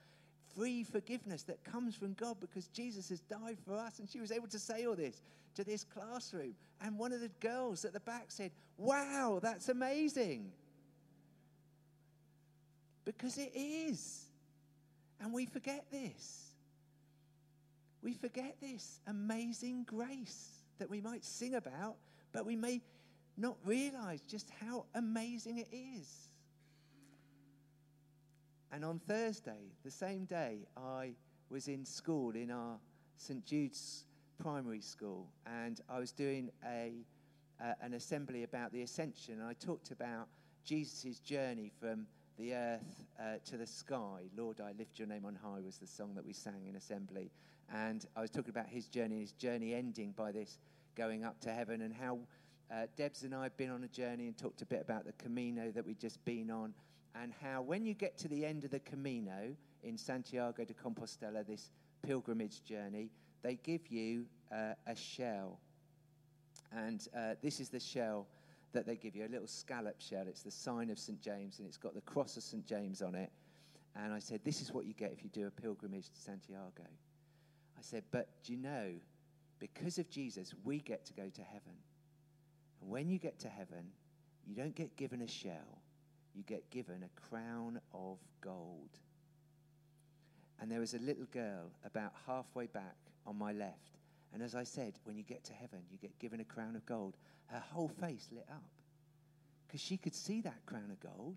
free 0.54 0.84
forgiveness 0.84 1.42
that 1.44 1.62
comes 1.64 1.94
from 1.94 2.14
God 2.14 2.36
because 2.40 2.68
Jesus 2.68 3.08
has 3.10 3.20
died 3.20 3.58
for 3.64 3.76
us. 3.76 3.98
And 3.98 4.08
she 4.08 4.20
was 4.20 4.32
able 4.32 4.48
to 4.48 4.58
say 4.58 4.86
all 4.86 4.96
this 4.96 5.22
to 5.54 5.64
this 5.64 5.84
classroom. 5.84 6.54
And 6.80 6.98
one 6.98 7.12
of 7.12 7.20
the 7.20 7.30
girls 7.40 7.84
at 7.84 7.92
the 7.92 8.00
back 8.00 8.26
said, 8.28 8.52
Wow, 8.76 9.40
that's 9.42 9.68
amazing. 9.68 10.52
Because 13.08 13.38
it 13.38 13.52
is. 13.54 14.26
And 15.18 15.32
we 15.32 15.46
forget 15.46 15.86
this. 15.90 16.52
We 18.02 18.12
forget 18.12 18.56
this 18.60 19.00
amazing 19.06 19.84
grace 19.84 20.62
that 20.78 20.90
we 20.90 21.00
might 21.00 21.24
sing 21.24 21.54
about, 21.54 21.96
but 22.32 22.44
we 22.44 22.54
may 22.54 22.82
not 23.38 23.56
realize 23.64 24.20
just 24.20 24.50
how 24.60 24.84
amazing 24.94 25.56
it 25.56 25.68
is. 25.72 26.28
And 28.70 28.84
on 28.84 28.98
Thursday, 28.98 29.72
the 29.82 29.90
same 29.90 30.26
day, 30.26 30.66
I 30.76 31.12
was 31.48 31.66
in 31.66 31.86
school 31.86 32.32
in 32.32 32.50
our 32.50 32.78
St. 33.16 33.42
Jude's 33.42 34.04
primary 34.38 34.82
school, 34.82 35.28
and 35.46 35.80
I 35.88 35.98
was 35.98 36.12
doing 36.12 36.50
a, 36.66 36.92
uh, 37.58 37.72
an 37.80 37.94
assembly 37.94 38.42
about 38.42 38.70
the 38.70 38.82
ascension. 38.82 39.40
And 39.40 39.44
I 39.44 39.54
talked 39.54 39.92
about 39.92 40.28
Jesus' 40.62 41.20
journey 41.20 41.72
from 41.80 42.06
the 42.38 42.54
earth 42.54 43.06
uh, 43.20 43.36
to 43.46 43.56
the 43.56 43.66
sky. 43.66 44.30
Lord, 44.36 44.60
I 44.60 44.72
lift 44.78 44.98
your 44.98 45.08
name 45.08 45.24
on 45.24 45.34
high 45.34 45.60
was 45.60 45.78
the 45.78 45.86
song 45.86 46.14
that 46.14 46.24
we 46.24 46.32
sang 46.32 46.66
in 46.68 46.76
assembly. 46.76 47.30
And 47.74 48.06
I 48.16 48.20
was 48.20 48.30
talking 48.30 48.50
about 48.50 48.68
his 48.68 48.86
journey, 48.86 49.20
his 49.20 49.32
journey 49.32 49.74
ending 49.74 50.12
by 50.12 50.32
this 50.32 50.58
going 50.96 51.24
up 51.24 51.40
to 51.40 51.52
heaven, 51.52 51.82
and 51.82 51.92
how 51.92 52.18
uh, 52.72 52.86
Debs 52.96 53.24
and 53.24 53.34
I 53.34 53.42
have 53.42 53.56
been 53.56 53.70
on 53.70 53.84
a 53.84 53.88
journey 53.88 54.26
and 54.26 54.36
talked 54.36 54.62
a 54.62 54.66
bit 54.66 54.80
about 54.80 55.04
the 55.04 55.12
Camino 55.12 55.70
that 55.72 55.84
we've 55.84 55.98
just 55.98 56.24
been 56.24 56.50
on 56.50 56.74
and 57.14 57.32
how 57.42 57.62
when 57.62 57.84
you 57.84 57.94
get 57.94 58.16
to 58.18 58.28
the 58.28 58.44
end 58.44 58.64
of 58.64 58.70
the 58.70 58.80
Camino 58.80 59.54
in 59.82 59.96
Santiago 59.96 60.64
de 60.64 60.74
Compostela, 60.74 61.46
this 61.46 61.70
pilgrimage 62.02 62.62
journey, 62.64 63.10
they 63.42 63.58
give 63.62 63.88
you 63.88 64.26
uh, 64.52 64.74
a 64.86 64.94
shell. 64.94 65.58
And 66.72 67.06
uh, 67.16 67.34
this 67.42 67.60
is 67.60 67.70
the 67.70 67.80
shell 67.80 68.26
that 68.72 68.86
they 68.86 68.96
give 68.96 69.16
you, 69.16 69.26
a 69.26 69.28
little 69.28 69.46
scallop 69.46 70.00
shell. 70.00 70.24
It's 70.28 70.42
the 70.42 70.50
sign 70.50 70.90
of 70.90 70.98
St. 70.98 71.20
James, 71.20 71.58
and 71.58 71.66
it's 71.66 71.76
got 71.76 71.94
the 71.94 72.00
cross 72.02 72.36
of 72.36 72.42
St. 72.42 72.66
James 72.66 73.02
on 73.02 73.14
it. 73.14 73.30
And 73.96 74.12
I 74.12 74.18
said, 74.18 74.40
This 74.44 74.60
is 74.60 74.72
what 74.72 74.84
you 74.84 74.94
get 74.94 75.12
if 75.12 75.24
you 75.24 75.30
do 75.30 75.46
a 75.46 75.50
pilgrimage 75.50 76.10
to 76.10 76.20
Santiago. 76.20 76.84
I 77.78 77.82
said, 77.82 78.04
But 78.10 78.28
do 78.44 78.52
you 78.52 78.58
know, 78.58 78.92
because 79.58 79.98
of 79.98 80.10
Jesus, 80.10 80.54
we 80.64 80.80
get 80.80 81.04
to 81.06 81.12
go 81.12 81.28
to 81.28 81.42
heaven. 81.42 81.74
And 82.80 82.90
when 82.90 83.08
you 83.08 83.18
get 83.18 83.38
to 83.40 83.48
heaven, 83.48 83.86
you 84.46 84.54
don't 84.54 84.74
get 84.74 84.96
given 84.96 85.22
a 85.22 85.28
shell, 85.28 85.82
you 86.34 86.42
get 86.42 86.70
given 86.70 87.04
a 87.04 87.28
crown 87.28 87.80
of 87.92 88.18
gold. 88.40 88.90
And 90.60 90.70
there 90.70 90.80
was 90.80 90.94
a 90.94 90.98
little 90.98 91.26
girl 91.26 91.70
about 91.84 92.12
halfway 92.26 92.66
back 92.66 92.96
on 93.26 93.36
my 93.36 93.52
left. 93.52 93.97
And 94.32 94.42
as 94.42 94.54
I 94.54 94.64
said, 94.64 94.94
when 95.04 95.16
you 95.16 95.22
get 95.22 95.44
to 95.44 95.52
heaven, 95.52 95.80
you 95.90 95.98
get 95.98 96.18
given 96.18 96.40
a 96.40 96.44
crown 96.44 96.76
of 96.76 96.84
gold. 96.86 97.16
Her 97.46 97.62
whole 97.72 97.88
face 97.88 98.28
lit 98.30 98.46
up 98.50 98.70
because 99.66 99.80
she 99.80 99.96
could 99.96 100.14
see 100.14 100.40
that 100.42 100.64
crown 100.66 100.90
of 100.90 101.00
gold. 101.00 101.36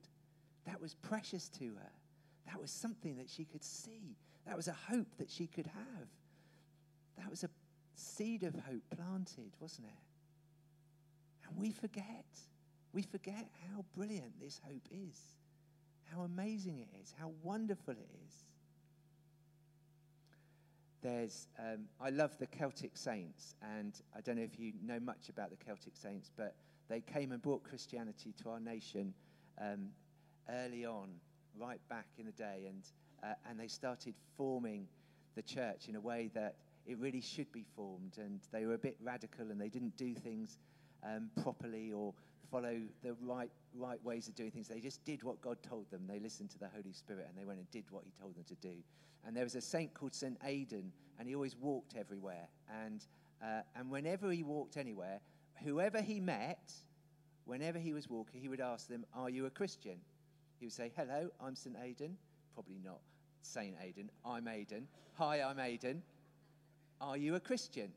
That 0.66 0.82
was 0.82 0.94
precious 0.94 1.50
to 1.60 1.66
her. 1.66 1.92
That 2.48 2.60
was 2.60 2.72
something 2.72 3.18
that 3.18 3.30
she 3.30 3.46
could 3.46 3.64
see. 3.64 4.18
That 4.46 4.58
was 4.58 4.68
a 4.68 4.76
hope 4.90 5.18
that 5.18 5.30
she 5.30 5.48
could 5.48 5.68
have. 5.68 6.08
That 7.18 7.30
was 7.30 7.44
a 7.44 7.50
seed 7.96 8.44
of 8.44 8.54
hope 8.56 8.84
planted, 8.96 9.52
wasn't 9.60 9.88
it? 9.88 11.48
And 11.48 11.60
we 11.60 11.72
forget. 11.72 12.26
We 12.94 13.04
forget 13.04 13.48
how 13.70 13.86
brilliant 13.96 14.40
this 14.42 14.60
hope 14.68 14.88
is, 14.92 15.18
how 16.14 16.24
amazing 16.24 16.80
it 16.80 16.90
is, 17.02 17.14
how 17.18 17.32
wonderful 17.42 17.94
it 17.94 18.10
is. 18.28 18.34
There's, 21.02 21.48
um, 21.58 21.86
I 22.00 22.12
love 22.12 22.38
the 22.38 22.46
Celtic 22.46 22.96
saints, 22.96 23.56
and 23.76 23.94
I 24.16 24.22
don't 24.22 24.36
know 24.36 24.44
if 24.44 24.60
you 24.60 24.74
know 24.84 25.00
much 25.00 25.30
about 25.30 25.50
the 25.50 25.56
Celtic 25.56 25.96
saints, 25.96 26.32
but 26.38 26.56
they 26.90 27.02
came 27.02 27.32
and 27.32 27.42
brought 27.42 27.64
Christianity 27.64 28.34
to 28.44 28.50
our 28.50 28.60
nation 28.60 29.14
um, 29.60 29.88
early 30.48 30.86
on, 30.86 31.10
right 31.60 31.82
back 31.90 32.06
in 32.20 32.28
the 32.28 32.32
day, 32.32 32.66
and, 32.68 32.84
uh, 33.24 33.34
and 33.50 33.60
they 33.60 33.68
started 33.68 34.14
forming 34.38 34.88
the 35.36 35.42
church 35.42 35.88
in 35.88 35.96
a 35.96 36.02
way 36.02 36.30
that 36.36 36.56
it 36.86 36.98
really 37.00 37.22
should 37.22 37.52
be 37.52 37.66
formed. 37.76 38.18
And 38.18 38.40
they 38.52 38.66
were 38.66 38.74
a 38.74 38.80
bit 38.80 38.98
radical 39.02 39.50
and 39.50 39.60
they 39.60 39.70
didn't 39.70 39.98
do 39.98 40.14
things 40.14 40.60
um, 41.04 41.30
properly 41.42 41.92
or 41.92 42.14
follow 42.52 42.82
the 43.02 43.16
right, 43.22 43.50
right 43.74 44.04
ways 44.04 44.28
of 44.28 44.36
doing 44.36 44.52
things. 44.52 44.68
They 44.68 44.80
just 44.80 45.04
did 45.06 45.24
what 45.24 45.42
God 45.42 45.58
told 45.64 45.90
them. 45.90 46.02
They 46.08 46.20
listened 46.20 46.50
to 46.52 46.60
the 46.60 46.68
Holy 46.68 46.92
Spirit 46.92 47.28
and 47.30 47.38
they 47.38 47.46
went 47.46 47.60
and 47.60 47.72
did 47.72 47.86
what 47.90 48.04
He 48.04 48.12
told 48.22 48.36
them 48.36 48.44
to 48.50 48.56
do. 48.56 48.76
And 49.26 49.36
there 49.36 49.44
was 49.44 49.56
a 49.56 49.62
saint 49.62 49.94
called 49.94 50.14
St. 50.14 50.38
Aidan, 50.44 50.92
and 51.20 51.28
he 51.28 51.36
always 51.36 51.56
walked 51.56 51.96
everywhere. 51.96 52.48
And, 52.84 53.06
uh, 53.42 53.62
and 53.76 53.90
whenever 53.90 54.32
he 54.32 54.44
walked 54.44 54.78
anywhere, 54.78 55.20
whoever 55.64 56.02
he 56.02 56.20
met, 56.20 56.74
whenever 57.46 57.78
he 57.78 57.94
was 57.94 58.10
walking, 58.10 58.42
he 58.42 58.50
would 58.50 58.62
ask 58.62 58.88
them, 58.88 59.06
Are 59.14 59.30
you 59.30 59.46
a 59.46 59.50
Christian? 59.50 59.98
He 60.60 60.66
would 60.66 60.74
say, 60.74 60.92
Hello, 60.96 61.30
I'm 61.40 61.56
St. 61.56 61.76
Aidan. 61.84 62.18
Probably 62.54 62.80
not 62.84 63.00
Saint 63.42 63.76
Aidan. 63.82 64.10
I'm 64.26 64.48
Aidan. 64.48 64.88
Hi, 65.18 65.42
I'm 65.42 65.60
Aidan. 65.60 66.02
Are 67.00 67.18
you 67.18 67.36
a 67.36 67.40
Christian? 67.40 67.92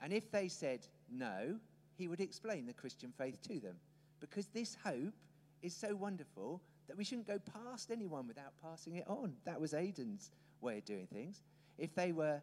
And 0.00 0.12
if 0.12 0.30
they 0.30 0.48
said 0.48 0.86
no, 1.10 1.56
he 1.96 2.08
would 2.08 2.20
explain 2.20 2.66
the 2.66 2.72
Christian 2.72 3.12
faith 3.16 3.40
to 3.42 3.60
them. 3.60 3.76
Because 4.20 4.46
this 4.46 4.76
hope 4.84 5.14
is 5.62 5.74
so 5.74 5.94
wonderful 5.94 6.60
that 6.88 6.96
we 6.96 7.04
shouldn't 7.04 7.26
go 7.26 7.38
past 7.38 7.90
anyone 7.90 8.26
without 8.26 8.52
passing 8.62 8.96
it 8.96 9.04
on. 9.08 9.34
That 9.44 9.60
was 9.60 9.74
Aidan's 9.74 10.30
way 10.60 10.78
of 10.78 10.84
doing 10.84 11.06
things. 11.12 11.42
If 11.78 11.94
they 11.94 12.12
were 12.12 12.40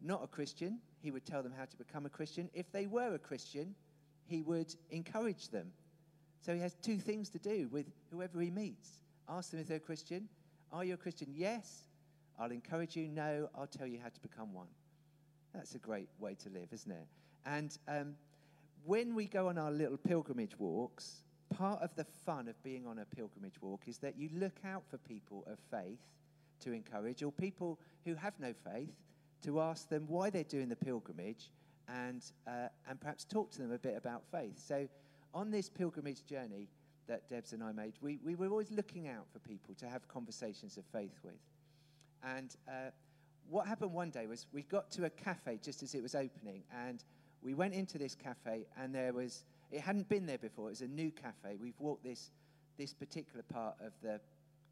not 0.00 0.22
a 0.22 0.26
Christian, 0.26 0.78
he 1.02 1.10
would 1.10 1.24
tell 1.24 1.42
them 1.42 1.52
how 1.56 1.64
to 1.64 1.76
become 1.76 2.06
a 2.06 2.10
Christian. 2.10 2.48
If 2.54 2.70
they 2.72 2.86
were 2.86 3.14
a 3.14 3.18
Christian, 3.18 3.74
he 4.26 4.42
would 4.42 4.74
encourage 4.90 5.48
them. 5.48 5.72
So 6.40 6.54
he 6.54 6.60
has 6.60 6.74
two 6.82 6.98
things 6.98 7.28
to 7.30 7.38
do 7.38 7.68
with 7.70 7.86
whoever 8.10 8.40
he 8.40 8.50
meets 8.50 9.00
ask 9.30 9.50
them 9.50 9.60
if 9.60 9.68
they're 9.68 9.76
a 9.76 9.80
Christian. 9.80 10.28
Are 10.72 10.84
you 10.84 10.94
a 10.94 10.96
Christian? 10.96 11.28
Yes. 11.32 11.84
I'll 12.38 12.50
encourage 12.50 12.96
you. 12.96 13.08
No, 13.08 13.48
I'll 13.56 13.66
tell 13.66 13.86
you 13.86 13.98
how 14.02 14.08
to 14.08 14.20
become 14.20 14.52
one. 14.52 14.66
That's 15.54 15.74
a 15.74 15.78
great 15.78 16.08
way 16.18 16.34
to 16.42 16.48
live, 16.48 16.68
isn't 16.72 16.90
it? 16.90 17.06
And 17.44 17.76
um, 17.88 18.14
when 18.84 19.14
we 19.14 19.26
go 19.26 19.48
on 19.48 19.58
our 19.58 19.70
little 19.70 19.96
pilgrimage 19.96 20.58
walks, 20.58 21.22
part 21.56 21.82
of 21.82 21.94
the 21.96 22.04
fun 22.04 22.48
of 22.48 22.60
being 22.62 22.86
on 22.86 22.98
a 22.98 23.04
pilgrimage 23.04 23.60
walk 23.60 23.82
is 23.86 23.98
that 23.98 24.16
you 24.16 24.30
look 24.34 24.58
out 24.64 24.82
for 24.88 24.98
people 24.98 25.44
of 25.46 25.58
faith 25.70 26.00
to 26.60 26.72
encourage, 26.72 27.22
or 27.22 27.32
people 27.32 27.80
who 28.04 28.14
have 28.14 28.34
no 28.38 28.52
faith 28.52 28.92
to 29.42 29.60
ask 29.60 29.88
them 29.88 30.04
why 30.06 30.30
they're 30.30 30.44
doing 30.44 30.68
the 30.68 30.76
pilgrimage 30.76 31.50
and, 31.88 32.22
uh, 32.46 32.68
and 32.88 33.00
perhaps 33.00 33.24
talk 33.24 33.50
to 33.52 33.62
them 33.62 33.72
a 33.72 33.78
bit 33.78 33.96
about 33.96 34.22
faith. 34.30 34.58
So, 34.58 34.86
on 35.32 35.50
this 35.50 35.68
pilgrimage 35.68 36.24
journey 36.26 36.68
that 37.06 37.28
Debs 37.28 37.52
and 37.52 37.62
I 37.62 37.72
made, 37.72 37.94
we, 38.00 38.18
we 38.24 38.34
were 38.34 38.48
always 38.48 38.70
looking 38.70 39.08
out 39.08 39.26
for 39.32 39.38
people 39.38 39.74
to 39.76 39.88
have 39.88 40.06
conversations 40.08 40.76
of 40.76 40.84
faith 40.92 41.18
with. 41.24 41.40
And 42.22 42.54
uh, 42.68 42.90
what 43.48 43.66
happened 43.66 43.92
one 43.92 44.10
day 44.10 44.26
was 44.26 44.46
we 44.52 44.62
got 44.62 44.90
to 44.92 45.04
a 45.04 45.10
cafe 45.10 45.58
just 45.62 45.82
as 45.82 45.94
it 45.94 46.02
was 46.02 46.14
opening, 46.14 46.62
and 46.86 47.02
we 47.42 47.54
went 47.54 47.74
into 47.74 47.98
this 47.98 48.14
cafe, 48.14 48.66
and 48.78 48.94
there 48.94 49.12
was, 49.12 49.44
it 49.70 49.80
hadn't 49.80 50.08
been 50.08 50.26
there 50.26 50.38
before, 50.38 50.66
it 50.66 50.70
was 50.70 50.80
a 50.82 50.88
new 50.88 51.10
cafe. 51.10 51.56
We've 51.60 51.78
walked 51.78 52.04
this, 52.04 52.30
this 52.78 52.92
particular 52.92 53.42
part 53.42 53.76
of 53.84 53.92
the 54.02 54.20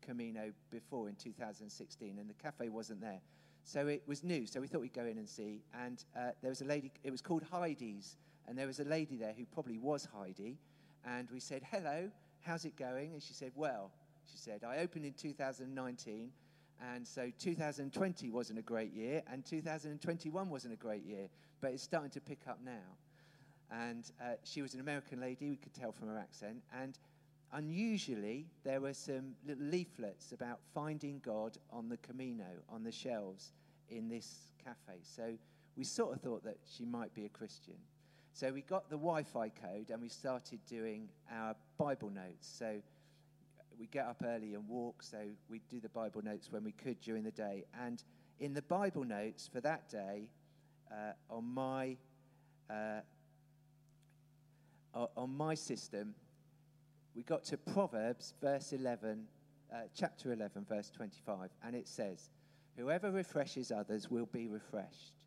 Camino 0.03 0.53
before 0.71 1.09
in 1.09 1.15
2016, 1.15 2.19
and 2.19 2.29
the 2.29 2.35
cafe 2.35 2.69
wasn't 2.69 3.01
there. 3.01 3.21
So 3.65 3.87
it 3.87 4.03
was 4.07 4.25
new, 4.25 4.47
so 4.47 4.61
we 4.61 4.67
thought 4.67 4.81
we'd 4.81 4.95
go 4.95 5.05
in 5.05 5.19
and 5.19 5.29
see. 5.29 5.63
And 5.85 6.03
uh, 6.17 6.31
there 6.41 6.51
was 6.51 6.63
a 6.63 6.65
lady, 6.65 6.91
it 7.05 7.11
was 7.11 7.21
called 7.21 7.43
Heidi's, 7.43 8.17
and 8.47 8.57
there 8.57 8.67
was 8.67 8.81
a 8.81 8.85
lady 8.85 9.17
there 9.17 9.35
who 9.37 9.45
probably 9.45 9.79
was 9.79 10.09
Heidi. 10.15 10.57
And 11.05 11.29
we 11.31 11.41
said, 11.41 11.63
Hello, 11.71 12.11
how's 12.41 12.65
it 12.65 12.77
going? 12.77 13.13
And 13.13 13.23
she 13.23 13.35
said, 13.35 13.53
Well, 13.55 13.91
she 14.31 14.39
said, 14.39 14.65
I 14.65 14.79
opened 14.79 15.05
in 15.05 15.13
2019, 15.13 16.31
and 16.81 17.07
so 17.07 17.31
2020 17.39 18.31
wasn't 18.31 18.59
a 18.59 18.63
great 18.63 18.93
year, 18.93 19.23
and 19.33 19.45
2021 19.45 20.49
wasn't 20.49 20.73
a 20.73 20.77
great 20.77 21.05
year, 21.05 21.29
but 21.61 21.73
it's 21.73 21.83
starting 21.83 22.11
to 22.11 22.21
pick 22.21 22.41
up 22.49 22.61
now. 22.65 22.97
And 23.71 24.11
uh, 24.21 24.35
she 24.45 24.63
was 24.63 24.75
an 24.75 24.81
American 24.81 25.21
lady, 25.21 25.51
we 25.51 25.57
could 25.57 25.75
tell 25.75 25.93
from 25.93 26.09
her 26.09 26.19
accent. 26.19 26.63
And 26.73 26.99
unusually, 27.53 28.47
there 28.65 28.81
were 28.81 28.95
some 28.95 29.35
little 29.47 29.65
leaflets 29.65 30.33
about 30.33 30.61
finding 30.75 31.21
God 31.25 31.59
on 31.71 31.89
the 31.89 31.99
Camino, 31.99 32.47
on 32.69 32.85
the 32.85 32.93
shelves 32.93 33.53
in 33.91 34.09
this 34.09 34.53
cafe. 34.65 35.01
So 35.03 35.35
we 35.77 35.85
sort 35.85 36.15
of 36.15 36.23
thought 36.23 36.45
that 36.45 36.59
she 36.77 36.85
might 36.85 37.15
be 37.15 37.25
a 37.25 37.29
Christian. 37.29 37.77
So 38.33 38.53
we 38.53 38.63
got 38.63 38.89
the 38.89 38.97
Wi 38.97 39.25
Fi 39.25 39.49
code 39.49 39.91
and 39.91 40.01
we 40.01 40.09
started 40.09 40.61
doing 40.67 41.09
our 41.33 41.57
Bible 41.77 42.11
notes. 42.11 42.49
So 42.49 42.77
we 43.79 43.87
get 43.87 44.07
up 44.07 44.23
early 44.25 44.55
and 44.55 44.69
walk, 44.69 45.03
so 45.03 45.19
we 45.49 45.61
do 45.71 45.81
the 45.81 45.89
Bible 45.89 46.23
notes 46.23 46.51
when 46.51 46.65
we 46.65 46.73
could 46.73 47.01
during 47.01 47.23
the 47.23 47.31
day. 47.31 47.65
And 47.81 48.03
in 48.41 48.53
the 48.55 48.63
Bible 48.63 49.05
notes 49.05 49.49
for 49.53 49.61
that 49.61 49.89
day, 49.89 50.29
uh, 50.91 51.13
on 51.31 51.45
my 51.45 51.97
uh, 52.71 53.01
on 55.17 55.37
my 55.37 55.55
system, 55.55 56.15
we 57.15 57.23
got 57.23 57.45
to 57.45 57.57
Proverbs, 57.57 58.35
verse 58.41 58.73
11, 58.73 59.25
uh, 59.73 59.77
chapter 59.95 60.33
11, 60.33 60.65
verse 60.69 60.91
25, 60.91 61.51
and 61.65 61.77
it 61.77 61.87
says, 61.87 62.31
Whoever 62.77 63.11
refreshes 63.11 63.71
others 63.71 64.11
will 64.11 64.27
be 64.27 64.49
refreshed. 64.49 65.25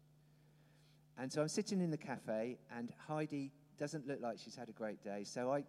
And 1.18 1.32
so 1.32 1.42
I'm 1.42 1.48
sitting 1.48 1.82
in 1.82 1.92
the 1.92 1.98
cafe, 1.98 2.58
and 2.76 2.92
Heidi 3.08 3.52
doesn't 3.78 4.08
look 4.08 4.22
like 4.22 4.40
she's 4.40 4.56
had 4.56 4.70
a 4.70 4.74
great 4.74 5.04
day. 5.04 5.24
So 5.24 5.52
I, 5.52 5.64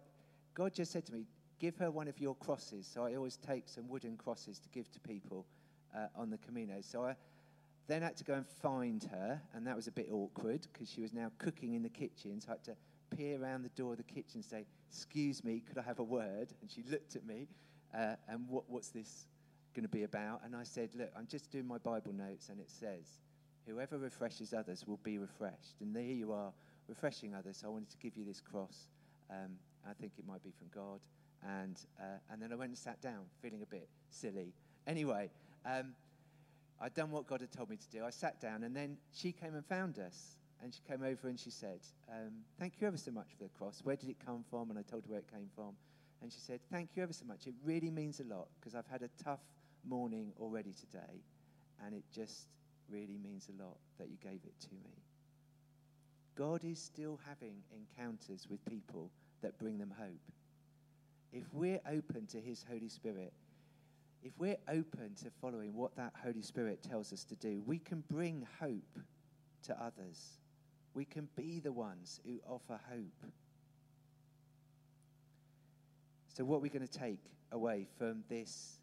God 0.53 0.73
just 0.73 0.91
said 0.91 1.05
to 1.05 1.13
me, 1.13 1.25
Give 1.63 1.77
her 1.77 1.91
one 1.91 2.09
of 2.09 2.19
your 2.19 2.35
crosses. 2.35 2.85
So 2.93 3.05
I 3.05 3.15
always 3.15 3.37
take 3.37 3.69
some 3.69 3.87
wooden 3.87 4.17
crosses 4.17 4.59
to 4.59 4.67
give 4.67 4.91
to 4.91 4.99
people 4.99 5.45
uh, 5.95 6.07
on 6.13 6.29
the 6.29 6.37
Camino. 6.37 6.81
So 6.81 7.05
I 7.05 7.15
then 7.87 8.01
had 8.01 8.17
to 8.17 8.25
go 8.25 8.33
and 8.33 8.45
find 8.45 9.01
her, 9.05 9.41
and 9.53 9.65
that 9.65 9.73
was 9.73 9.87
a 9.87 9.91
bit 9.93 10.09
awkward 10.11 10.67
because 10.73 10.91
she 10.91 10.99
was 10.99 11.13
now 11.13 11.31
cooking 11.37 11.73
in 11.73 11.81
the 11.81 11.87
kitchen. 11.87 12.41
So 12.41 12.49
I 12.49 12.51
had 12.55 12.63
to 12.65 12.75
peer 13.15 13.41
around 13.41 13.63
the 13.63 13.81
door 13.81 13.91
of 13.91 13.97
the 13.97 14.03
kitchen 14.03 14.41
and 14.41 14.43
say, 14.43 14.65
Excuse 14.91 15.41
me, 15.45 15.63
could 15.65 15.77
I 15.77 15.83
have 15.83 15.99
a 15.99 16.03
word? 16.03 16.49
And 16.59 16.69
she 16.69 16.83
looked 16.91 17.15
at 17.15 17.25
me, 17.25 17.47
uh, 17.97 18.15
and 18.27 18.45
what, 18.49 18.65
what's 18.69 18.89
this 18.89 19.27
going 19.73 19.83
to 19.83 19.89
be 19.89 20.03
about? 20.03 20.41
And 20.43 20.57
I 20.57 20.63
said, 20.63 20.89
Look, 20.93 21.13
I'm 21.17 21.27
just 21.27 21.49
doing 21.49 21.65
my 21.65 21.77
Bible 21.77 22.11
notes, 22.11 22.49
and 22.49 22.59
it 22.59 22.69
says, 22.69 23.21
Whoever 23.69 23.97
refreshes 23.97 24.53
others 24.53 24.83
will 24.85 24.99
be 25.01 25.17
refreshed. 25.17 25.79
And 25.79 25.95
there 25.95 26.03
you 26.03 26.33
are, 26.33 26.51
refreshing 26.89 27.33
others. 27.33 27.59
So 27.61 27.67
I 27.67 27.69
wanted 27.69 27.89
to 27.91 27.97
give 27.99 28.17
you 28.17 28.25
this 28.25 28.41
cross. 28.41 28.89
Um, 29.29 29.51
I 29.89 29.93
think 29.93 30.11
it 30.19 30.27
might 30.27 30.43
be 30.43 30.51
from 30.51 30.67
God. 30.75 30.99
And, 31.45 31.79
uh, 31.99 32.19
and 32.31 32.41
then 32.41 32.51
I 32.51 32.55
went 32.55 32.69
and 32.69 32.77
sat 32.77 33.01
down, 33.01 33.21
feeling 33.41 33.61
a 33.61 33.65
bit 33.65 33.89
silly. 34.09 34.53
Anyway, 34.87 35.29
um, 35.65 35.93
I'd 36.79 36.93
done 36.93 37.11
what 37.11 37.27
God 37.27 37.41
had 37.41 37.51
told 37.51 37.69
me 37.69 37.77
to 37.77 37.89
do. 37.89 38.03
I 38.05 38.09
sat 38.09 38.39
down, 38.39 38.63
and 38.63 38.75
then 38.75 38.97
she 39.11 39.31
came 39.31 39.55
and 39.55 39.65
found 39.65 39.99
us. 39.99 40.37
And 40.61 40.73
she 40.73 40.79
came 40.87 41.03
over 41.03 41.27
and 41.27 41.37
she 41.37 41.49
said, 41.49 41.79
um, 42.09 42.31
Thank 42.57 42.79
you 42.79 42.87
ever 42.87 42.95
so 42.95 43.11
much 43.11 43.27
for 43.37 43.43
the 43.43 43.49
cross. 43.49 43.81
Where 43.83 43.97
did 43.97 44.09
it 44.09 44.15
come 44.25 44.45
from? 44.49 44.69
And 44.69 44.79
I 44.79 44.81
told 44.81 45.03
her 45.03 45.09
where 45.09 45.19
it 45.19 45.29
came 45.29 45.49
from. 45.53 45.75
And 46.21 46.31
she 46.31 46.39
said, 46.39 46.61
Thank 46.71 46.91
you 46.95 47.03
ever 47.03 47.11
so 47.11 47.25
much. 47.25 47.47
It 47.47 47.53
really 47.65 47.89
means 47.89 48.21
a 48.21 48.23
lot 48.23 48.47
because 48.59 48.73
I've 48.73 48.87
had 48.87 49.01
a 49.01 49.09
tough 49.21 49.41
morning 49.85 50.31
already 50.39 50.71
today. 50.71 51.21
And 51.85 51.93
it 51.93 52.03
just 52.15 52.47
really 52.89 53.17
means 53.21 53.49
a 53.49 53.61
lot 53.61 53.75
that 53.99 54.07
you 54.09 54.15
gave 54.23 54.39
it 54.45 54.57
to 54.61 54.67
me. 54.71 55.03
God 56.35 56.63
is 56.63 56.79
still 56.79 57.19
having 57.27 57.55
encounters 57.75 58.47
with 58.49 58.63
people 58.65 59.11
that 59.41 59.57
bring 59.59 59.77
them 59.77 59.93
hope. 59.99 60.31
If 61.33 61.51
we're 61.51 61.81
open 61.91 62.27
to 62.27 62.39
His 62.39 62.63
Holy 62.69 62.89
Spirit, 62.89 63.33
if 64.21 64.31
we're 64.37 64.57
open 64.69 65.15
to 65.23 65.31
following 65.41 65.73
what 65.73 65.95
that 65.97 66.13
Holy 66.23 66.43
Spirit 66.43 66.83
tells 66.83 67.11
us 67.11 67.23
to 67.25 67.35
do, 67.35 67.63
we 67.65 67.79
can 67.79 68.03
bring 68.09 68.47
hope 68.59 68.99
to 69.63 69.83
others. 69.83 70.37
We 70.93 71.05
can 71.05 71.27
be 71.35 71.59
the 71.59 71.71
ones 71.71 72.21
who 72.23 72.39
offer 72.47 72.79
hope. 72.87 73.31
So, 76.35 76.45
what 76.45 76.57
are 76.57 76.61
we 76.61 76.69
going 76.69 76.87
to 76.87 76.99
take 76.99 77.19
away 77.51 77.87
from 77.97 78.23
this 78.29 78.79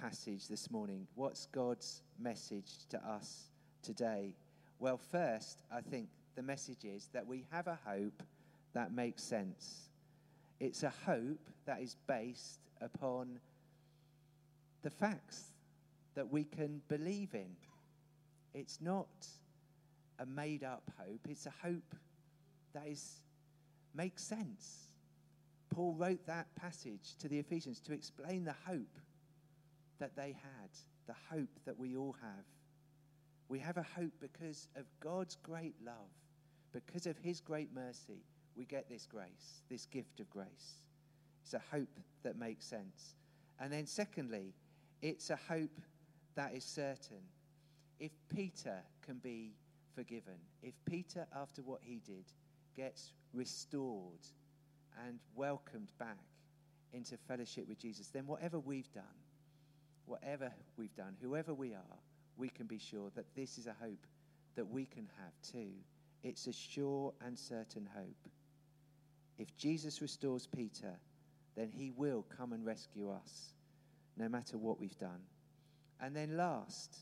passage 0.00 0.46
this 0.46 0.70
morning? 0.70 1.08
What's 1.16 1.46
God's 1.46 2.02
message 2.18 2.86
to 2.90 3.04
us 3.04 3.50
today? 3.82 4.36
Well, 4.78 4.98
first, 4.98 5.62
I 5.72 5.80
think 5.80 6.08
the 6.36 6.42
message 6.42 6.84
is 6.84 7.08
that 7.12 7.26
we 7.26 7.44
have 7.50 7.66
a 7.66 7.78
hope 7.84 8.22
that 8.72 8.92
makes 8.92 9.24
sense. 9.24 9.87
It's 10.60 10.82
a 10.82 10.92
hope 11.06 11.48
that 11.66 11.80
is 11.80 11.96
based 12.06 12.60
upon 12.80 13.38
the 14.82 14.90
facts 14.90 15.52
that 16.14 16.30
we 16.30 16.44
can 16.44 16.80
believe 16.88 17.34
in. 17.34 17.56
It's 18.54 18.80
not 18.80 19.26
a 20.18 20.26
made 20.26 20.64
up 20.64 20.82
hope, 20.98 21.20
it's 21.28 21.46
a 21.46 21.52
hope 21.62 21.94
that 22.74 22.86
is, 22.88 23.22
makes 23.94 24.22
sense. 24.22 24.88
Paul 25.70 25.94
wrote 25.94 26.26
that 26.26 26.46
passage 26.56 27.14
to 27.20 27.28
the 27.28 27.38
Ephesians 27.38 27.80
to 27.80 27.92
explain 27.92 28.44
the 28.44 28.54
hope 28.66 28.98
that 29.98 30.16
they 30.16 30.32
had, 30.42 30.70
the 31.06 31.14
hope 31.30 31.60
that 31.66 31.78
we 31.78 31.96
all 31.96 32.16
have. 32.20 32.44
We 33.48 33.58
have 33.60 33.76
a 33.76 33.86
hope 33.96 34.12
because 34.20 34.68
of 34.76 34.84
God's 35.00 35.36
great 35.36 35.74
love, 35.84 35.94
because 36.72 37.06
of 37.06 37.16
His 37.18 37.40
great 37.40 37.72
mercy. 37.74 38.24
We 38.58 38.64
get 38.64 38.88
this 38.88 39.06
grace, 39.06 39.62
this 39.70 39.86
gift 39.86 40.18
of 40.18 40.28
grace. 40.28 40.82
It's 41.44 41.54
a 41.54 41.62
hope 41.70 42.00
that 42.24 42.36
makes 42.36 42.66
sense. 42.66 43.14
And 43.60 43.72
then, 43.72 43.86
secondly, 43.86 44.52
it's 45.00 45.30
a 45.30 45.38
hope 45.48 45.80
that 46.34 46.52
is 46.54 46.64
certain. 46.64 47.22
If 48.00 48.10
Peter 48.34 48.78
can 49.00 49.18
be 49.18 49.52
forgiven, 49.94 50.34
if 50.60 50.74
Peter, 50.84 51.24
after 51.40 51.62
what 51.62 51.80
he 51.82 52.00
did, 52.04 52.24
gets 52.76 53.12
restored 53.32 54.26
and 55.06 55.20
welcomed 55.36 55.92
back 55.98 56.18
into 56.92 57.16
fellowship 57.16 57.68
with 57.68 57.78
Jesus, 57.78 58.08
then 58.08 58.26
whatever 58.26 58.58
we've 58.58 58.92
done, 58.92 59.04
whatever 60.06 60.50
we've 60.76 60.94
done, 60.96 61.16
whoever 61.22 61.54
we 61.54 61.74
are, 61.74 61.98
we 62.36 62.48
can 62.48 62.66
be 62.66 62.78
sure 62.78 63.10
that 63.14 63.26
this 63.36 63.56
is 63.56 63.68
a 63.68 63.76
hope 63.80 64.06
that 64.56 64.68
we 64.68 64.84
can 64.84 65.08
have 65.22 65.32
too. 65.52 65.70
It's 66.24 66.48
a 66.48 66.52
sure 66.52 67.12
and 67.24 67.38
certain 67.38 67.88
hope. 67.94 68.28
If 69.38 69.56
Jesus 69.56 70.02
restores 70.02 70.46
Peter, 70.46 70.98
then 71.56 71.70
he 71.70 71.90
will 71.90 72.24
come 72.36 72.52
and 72.52 72.64
rescue 72.64 73.10
us, 73.10 73.54
no 74.16 74.28
matter 74.28 74.58
what 74.58 74.80
we've 74.80 74.98
done. 74.98 75.22
And 76.00 76.14
then, 76.14 76.36
last, 76.36 76.96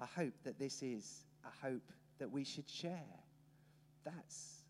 I 0.00 0.06
hope 0.06 0.34
that 0.44 0.58
this 0.58 0.82
is 0.82 1.24
a 1.44 1.66
hope 1.66 1.90
that 2.18 2.30
we 2.30 2.44
should 2.44 2.68
share. 2.68 3.00
That's 4.04 4.62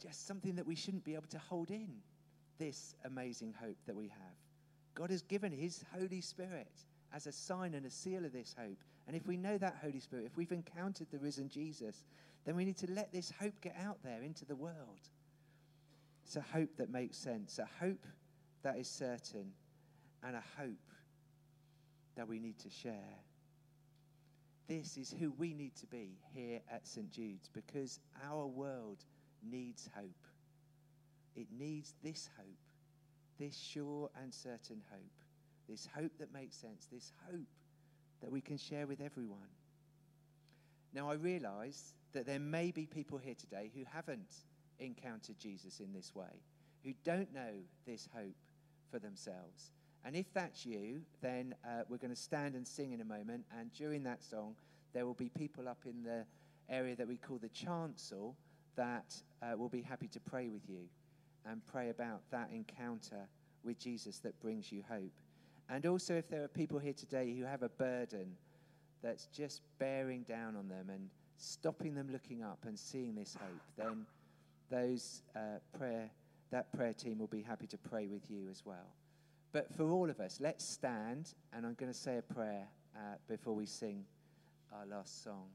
just 0.00 0.26
something 0.26 0.56
that 0.56 0.66
we 0.66 0.74
shouldn't 0.74 1.04
be 1.04 1.14
able 1.14 1.28
to 1.30 1.38
hold 1.38 1.70
in, 1.70 1.88
this 2.58 2.94
amazing 3.04 3.54
hope 3.60 3.76
that 3.86 3.96
we 3.96 4.08
have. 4.08 4.36
God 4.94 5.10
has 5.10 5.22
given 5.22 5.52
His 5.52 5.84
Holy 5.98 6.20
Spirit 6.20 6.72
as 7.12 7.26
a 7.26 7.32
sign 7.32 7.74
and 7.74 7.84
a 7.86 7.90
seal 7.90 8.24
of 8.24 8.32
this 8.32 8.54
hope. 8.58 8.82
And 9.06 9.14
if 9.14 9.26
we 9.26 9.36
know 9.36 9.56
that 9.58 9.76
Holy 9.82 10.00
Spirit, 10.00 10.26
if 10.26 10.36
we've 10.36 10.52
encountered 10.52 11.06
the 11.10 11.18
risen 11.18 11.48
Jesus, 11.48 12.04
then 12.44 12.56
we 12.56 12.64
need 12.64 12.76
to 12.78 12.90
let 12.90 13.12
this 13.12 13.32
hope 13.40 13.60
get 13.60 13.76
out 13.84 13.98
there 14.02 14.22
into 14.22 14.44
the 14.44 14.56
world. 14.56 15.08
It's 16.24 16.36
a 16.36 16.40
hope 16.40 16.76
that 16.78 16.90
makes 16.90 17.16
sense, 17.16 17.58
a 17.58 17.68
hope 17.84 18.04
that 18.62 18.76
is 18.78 18.88
certain, 18.88 19.52
and 20.24 20.34
a 20.34 20.42
hope 20.58 20.90
that 22.16 22.26
we 22.26 22.40
need 22.40 22.58
to 22.58 22.70
share. 22.70 23.20
This 24.68 24.96
is 24.96 25.14
who 25.20 25.32
we 25.38 25.54
need 25.54 25.76
to 25.76 25.86
be 25.86 26.18
here 26.34 26.60
at 26.72 26.86
St. 26.86 27.08
Jude's 27.12 27.48
because 27.52 28.00
our 28.28 28.46
world 28.46 29.04
needs 29.48 29.88
hope. 29.94 30.26
It 31.36 31.46
needs 31.56 31.94
this 32.02 32.28
hope, 32.36 32.46
this 33.38 33.56
sure 33.56 34.10
and 34.20 34.34
certain 34.34 34.82
hope, 34.90 35.24
this 35.68 35.86
hope 35.94 36.12
that 36.18 36.32
makes 36.32 36.56
sense, 36.56 36.88
this 36.90 37.12
hope 37.30 37.46
that 38.22 38.30
we 38.30 38.40
can 38.40 38.56
share 38.56 38.86
with 38.86 39.00
everyone. 39.00 39.48
Now, 40.92 41.10
I 41.10 41.14
realize 41.14 41.94
that 42.12 42.26
there 42.26 42.40
may 42.40 42.70
be 42.70 42.86
people 42.86 43.18
here 43.18 43.34
today 43.34 43.70
who 43.74 43.84
haven't 43.92 44.34
encountered 44.78 45.38
Jesus 45.38 45.80
in 45.80 45.92
this 45.92 46.14
way, 46.14 46.42
who 46.84 46.92
don't 47.04 47.32
know 47.34 47.52
this 47.86 48.08
hope 48.14 48.36
for 48.90 48.98
themselves. 48.98 49.72
And 50.04 50.14
if 50.14 50.32
that's 50.32 50.64
you, 50.64 51.02
then 51.20 51.54
uh, 51.64 51.82
we're 51.88 51.98
going 51.98 52.14
to 52.14 52.20
stand 52.20 52.54
and 52.54 52.66
sing 52.66 52.92
in 52.92 53.00
a 53.00 53.04
moment. 53.04 53.44
And 53.58 53.72
during 53.72 54.04
that 54.04 54.22
song, 54.22 54.54
there 54.92 55.04
will 55.04 55.14
be 55.14 55.28
people 55.28 55.68
up 55.68 55.80
in 55.84 56.02
the 56.02 56.24
area 56.68 56.96
that 56.96 57.08
we 57.08 57.16
call 57.16 57.38
the 57.38 57.48
chancel 57.48 58.36
that 58.76 59.14
uh, 59.42 59.56
will 59.56 59.68
be 59.68 59.82
happy 59.82 60.08
to 60.08 60.20
pray 60.20 60.48
with 60.48 60.62
you 60.68 60.88
and 61.44 61.64
pray 61.66 61.90
about 61.90 62.22
that 62.30 62.50
encounter 62.52 63.28
with 63.64 63.78
Jesus 63.78 64.18
that 64.20 64.38
brings 64.40 64.70
you 64.70 64.82
hope. 64.88 65.12
And 65.68 65.84
also, 65.86 66.14
if 66.14 66.28
there 66.28 66.44
are 66.44 66.48
people 66.48 66.78
here 66.78 66.92
today 66.92 67.34
who 67.36 67.44
have 67.44 67.62
a 67.62 67.68
burden 67.68 68.36
that's 69.02 69.26
just 69.26 69.62
bearing 69.78 70.22
down 70.22 70.56
on 70.56 70.68
them 70.68 70.90
and 70.90 71.10
stopping 71.36 71.94
them 71.94 72.08
looking 72.10 72.42
up 72.42 72.58
and 72.66 72.78
seeing 72.78 73.14
this 73.14 73.36
hope, 73.38 73.60
then 73.76 74.06
those 74.70 75.22
uh, 75.34 75.58
prayer 75.76 76.10
that 76.50 76.72
prayer 76.72 76.92
team 76.92 77.18
will 77.18 77.26
be 77.26 77.42
happy 77.42 77.66
to 77.66 77.76
pray 77.76 78.06
with 78.06 78.30
you 78.30 78.48
as 78.50 78.64
well. 78.64 78.94
But 79.52 79.74
for 79.74 79.90
all 79.90 80.10
of 80.10 80.20
us, 80.20 80.38
let's 80.40 80.64
stand, 80.64 81.34
and 81.52 81.66
I'm 81.66 81.74
going 81.74 81.90
to 81.90 81.98
say 81.98 82.18
a 82.18 82.22
prayer 82.22 82.68
uh, 82.94 83.16
before 83.28 83.54
we 83.54 83.66
sing 83.66 84.04
our 84.72 84.86
last 84.86 85.24
song. 85.24 85.48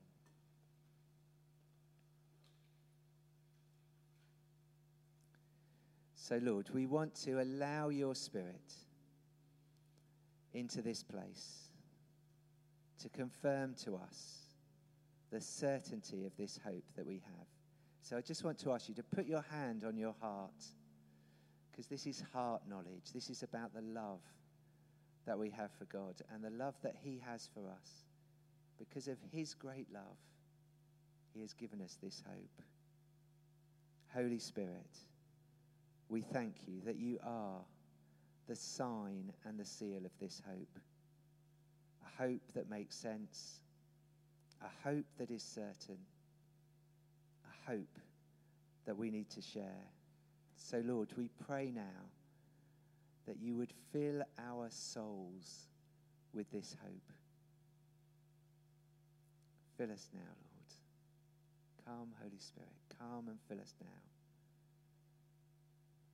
So, 6.16 6.40
Lord, 6.42 6.70
we 6.74 6.86
want 6.86 7.16
to 7.24 7.42
allow 7.42 7.90
your 7.90 8.16
Spirit 8.16 8.74
into 10.54 10.82
this 10.82 11.04
place 11.04 11.70
to 13.00 13.10
confirm 13.10 13.74
to 13.84 13.96
us 13.96 14.40
the 15.32 15.42
certainty 15.42 16.26
of 16.26 16.36
this 16.38 16.60
hope 16.64 16.84
that 16.96 17.06
we 17.06 17.22
have. 17.26 17.48
So, 18.02 18.18
I 18.18 18.22
just 18.22 18.44
want 18.44 18.58
to 18.60 18.72
ask 18.72 18.90
you 18.90 18.96
to 18.96 19.04
put 19.04 19.26
your 19.26 19.46
hand 19.50 19.84
on 19.86 19.96
your 19.96 20.16
heart 20.20 20.64
because 21.72 21.88
this 21.88 22.06
is 22.06 22.24
heart 22.34 22.64
knowledge. 22.68 23.12
This 23.14 23.30
is 23.30 23.44
about 23.44 23.74
the 23.74 23.82
love 23.82 24.22
that 25.26 25.38
we 25.38 25.50
have 25.52 25.72
for 25.78 25.86
God 25.86 26.16
and 26.34 26.44
the 26.44 26.50
love 26.50 26.76
that 26.84 26.96
He 27.02 27.22
has 27.26 27.50
for 27.54 27.70
us. 27.70 28.06
Because 28.78 29.08
of 29.08 29.18
His 29.32 29.54
great 29.54 29.88
love, 29.94 30.18
He 31.34 31.42
has 31.42 31.54
given 31.54 31.82
us 31.82 31.98
this 32.02 32.24
hope. 32.28 32.62
Holy 34.14 34.40
Spirit, 34.40 34.98
we 36.10 36.22
thank 36.22 36.56
you 36.68 36.82
that 36.86 36.98
you 36.98 37.20
are 37.24 37.62
the 38.52 38.56
sign 38.58 39.32
and 39.46 39.58
the 39.58 39.64
seal 39.64 40.02
of 40.04 40.12
this 40.20 40.42
hope. 40.46 40.78
A 42.06 42.22
hope 42.22 42.42
that 42.54 42.70
makes 42.70 42.98
sense, 42.98 43.62
a 44.62 44.90
hope 44.90 45.06
that 45.18 45.32
is 45.32 45.42
certain, 45.42 45.98
a 47.46 47.72
hope 47.72 47.98
that 48.86 48.98
we 48.98 49.10
need 49.10 49.30
to 49.30 49.42
share. 49.42 49.86
So, 50.58 50.84
Lord, 50.86 51.08
we 51.18 51.30
pray 51.48 51.72
now 51.74 52.10
that 53.26 53.38
you 53.42 53.56
would 53.56 53.72
fill 53.94 54.22
our 54.38 54.68
souls 54.70 55.70
with 56.34 56.52
this 56.52 56.76
hope. 56.84 57.12
Fill 59.78 59.94
us 59.94 60.10
now, 60.14 60.20
Lord. 60.20 61.86
Come, 61.86 62.10
Holy 62.22 62.38
Spirit, 62.38 62.70
come 63.00 63.30
and 63.30 63.38
fill 63.48 63.62
us 63.62 63.74
now. 63.80 64.11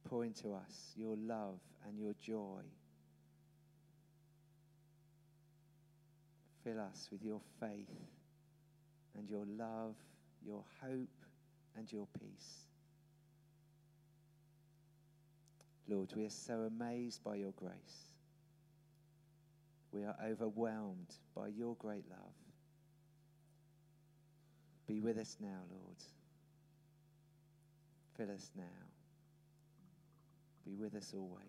Pour 0.10 0.24
into 0.24 0.54
us 0.54 0.94
your 0.96 1.18
love 1.18 1.60
and 1.86 2.00
your 2.00 2.14
joy. 2.22 2.62
Fill 6.64 6.80
us 6.80 7.10
with 7.12 7.22
your 7.24 7.42
faith 7.60 7.90
and 9.18 9.30
your 9.30 9.46
love, 9.46 9.96
your 10.46 10.64
hope 10.82 11.10
and 11.78 11.92
your 11.92 12.08
peace. 12.20 12.68
Lord, 15.90 16.12
we 16.16 16.26
are 16.26 16.30
so 16.30 16.70
amazed 16.70 17.24
by 17.24 17.36
your 17.36 17.54
grace. 17.58 18.14
We 19.92 20.04
are 20.04 20.16
overwhelmed 20.26 21.14
by 21.36 21.48
your 21.48 21.76
great 21.76 22.04
love. 22.10 22.34
Be 24.88 25.02
with 25.02 25.18
us 25.18 25.36
now, 25.42 25.62
Lord. 25.70 25.98
Fill 28.16 28.34
us 28.34 28.52
now. 28.56 28.97
Be 30.68 30.76
with 30.76 30.96
us 30.96 31.14
always. 31.16 31.40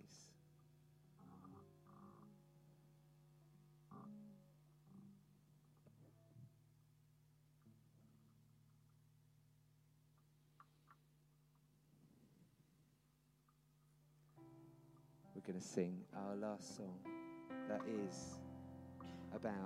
We're 15.34 15.40
going 15.44 15.58
to 15.58 15.66
sing 15.66 15.98
our 16.16 16.36
last 16.36 16.76
song 16.76 16.94
that 17.68 17.80
is 17.88 18.38
about 19.34 19.52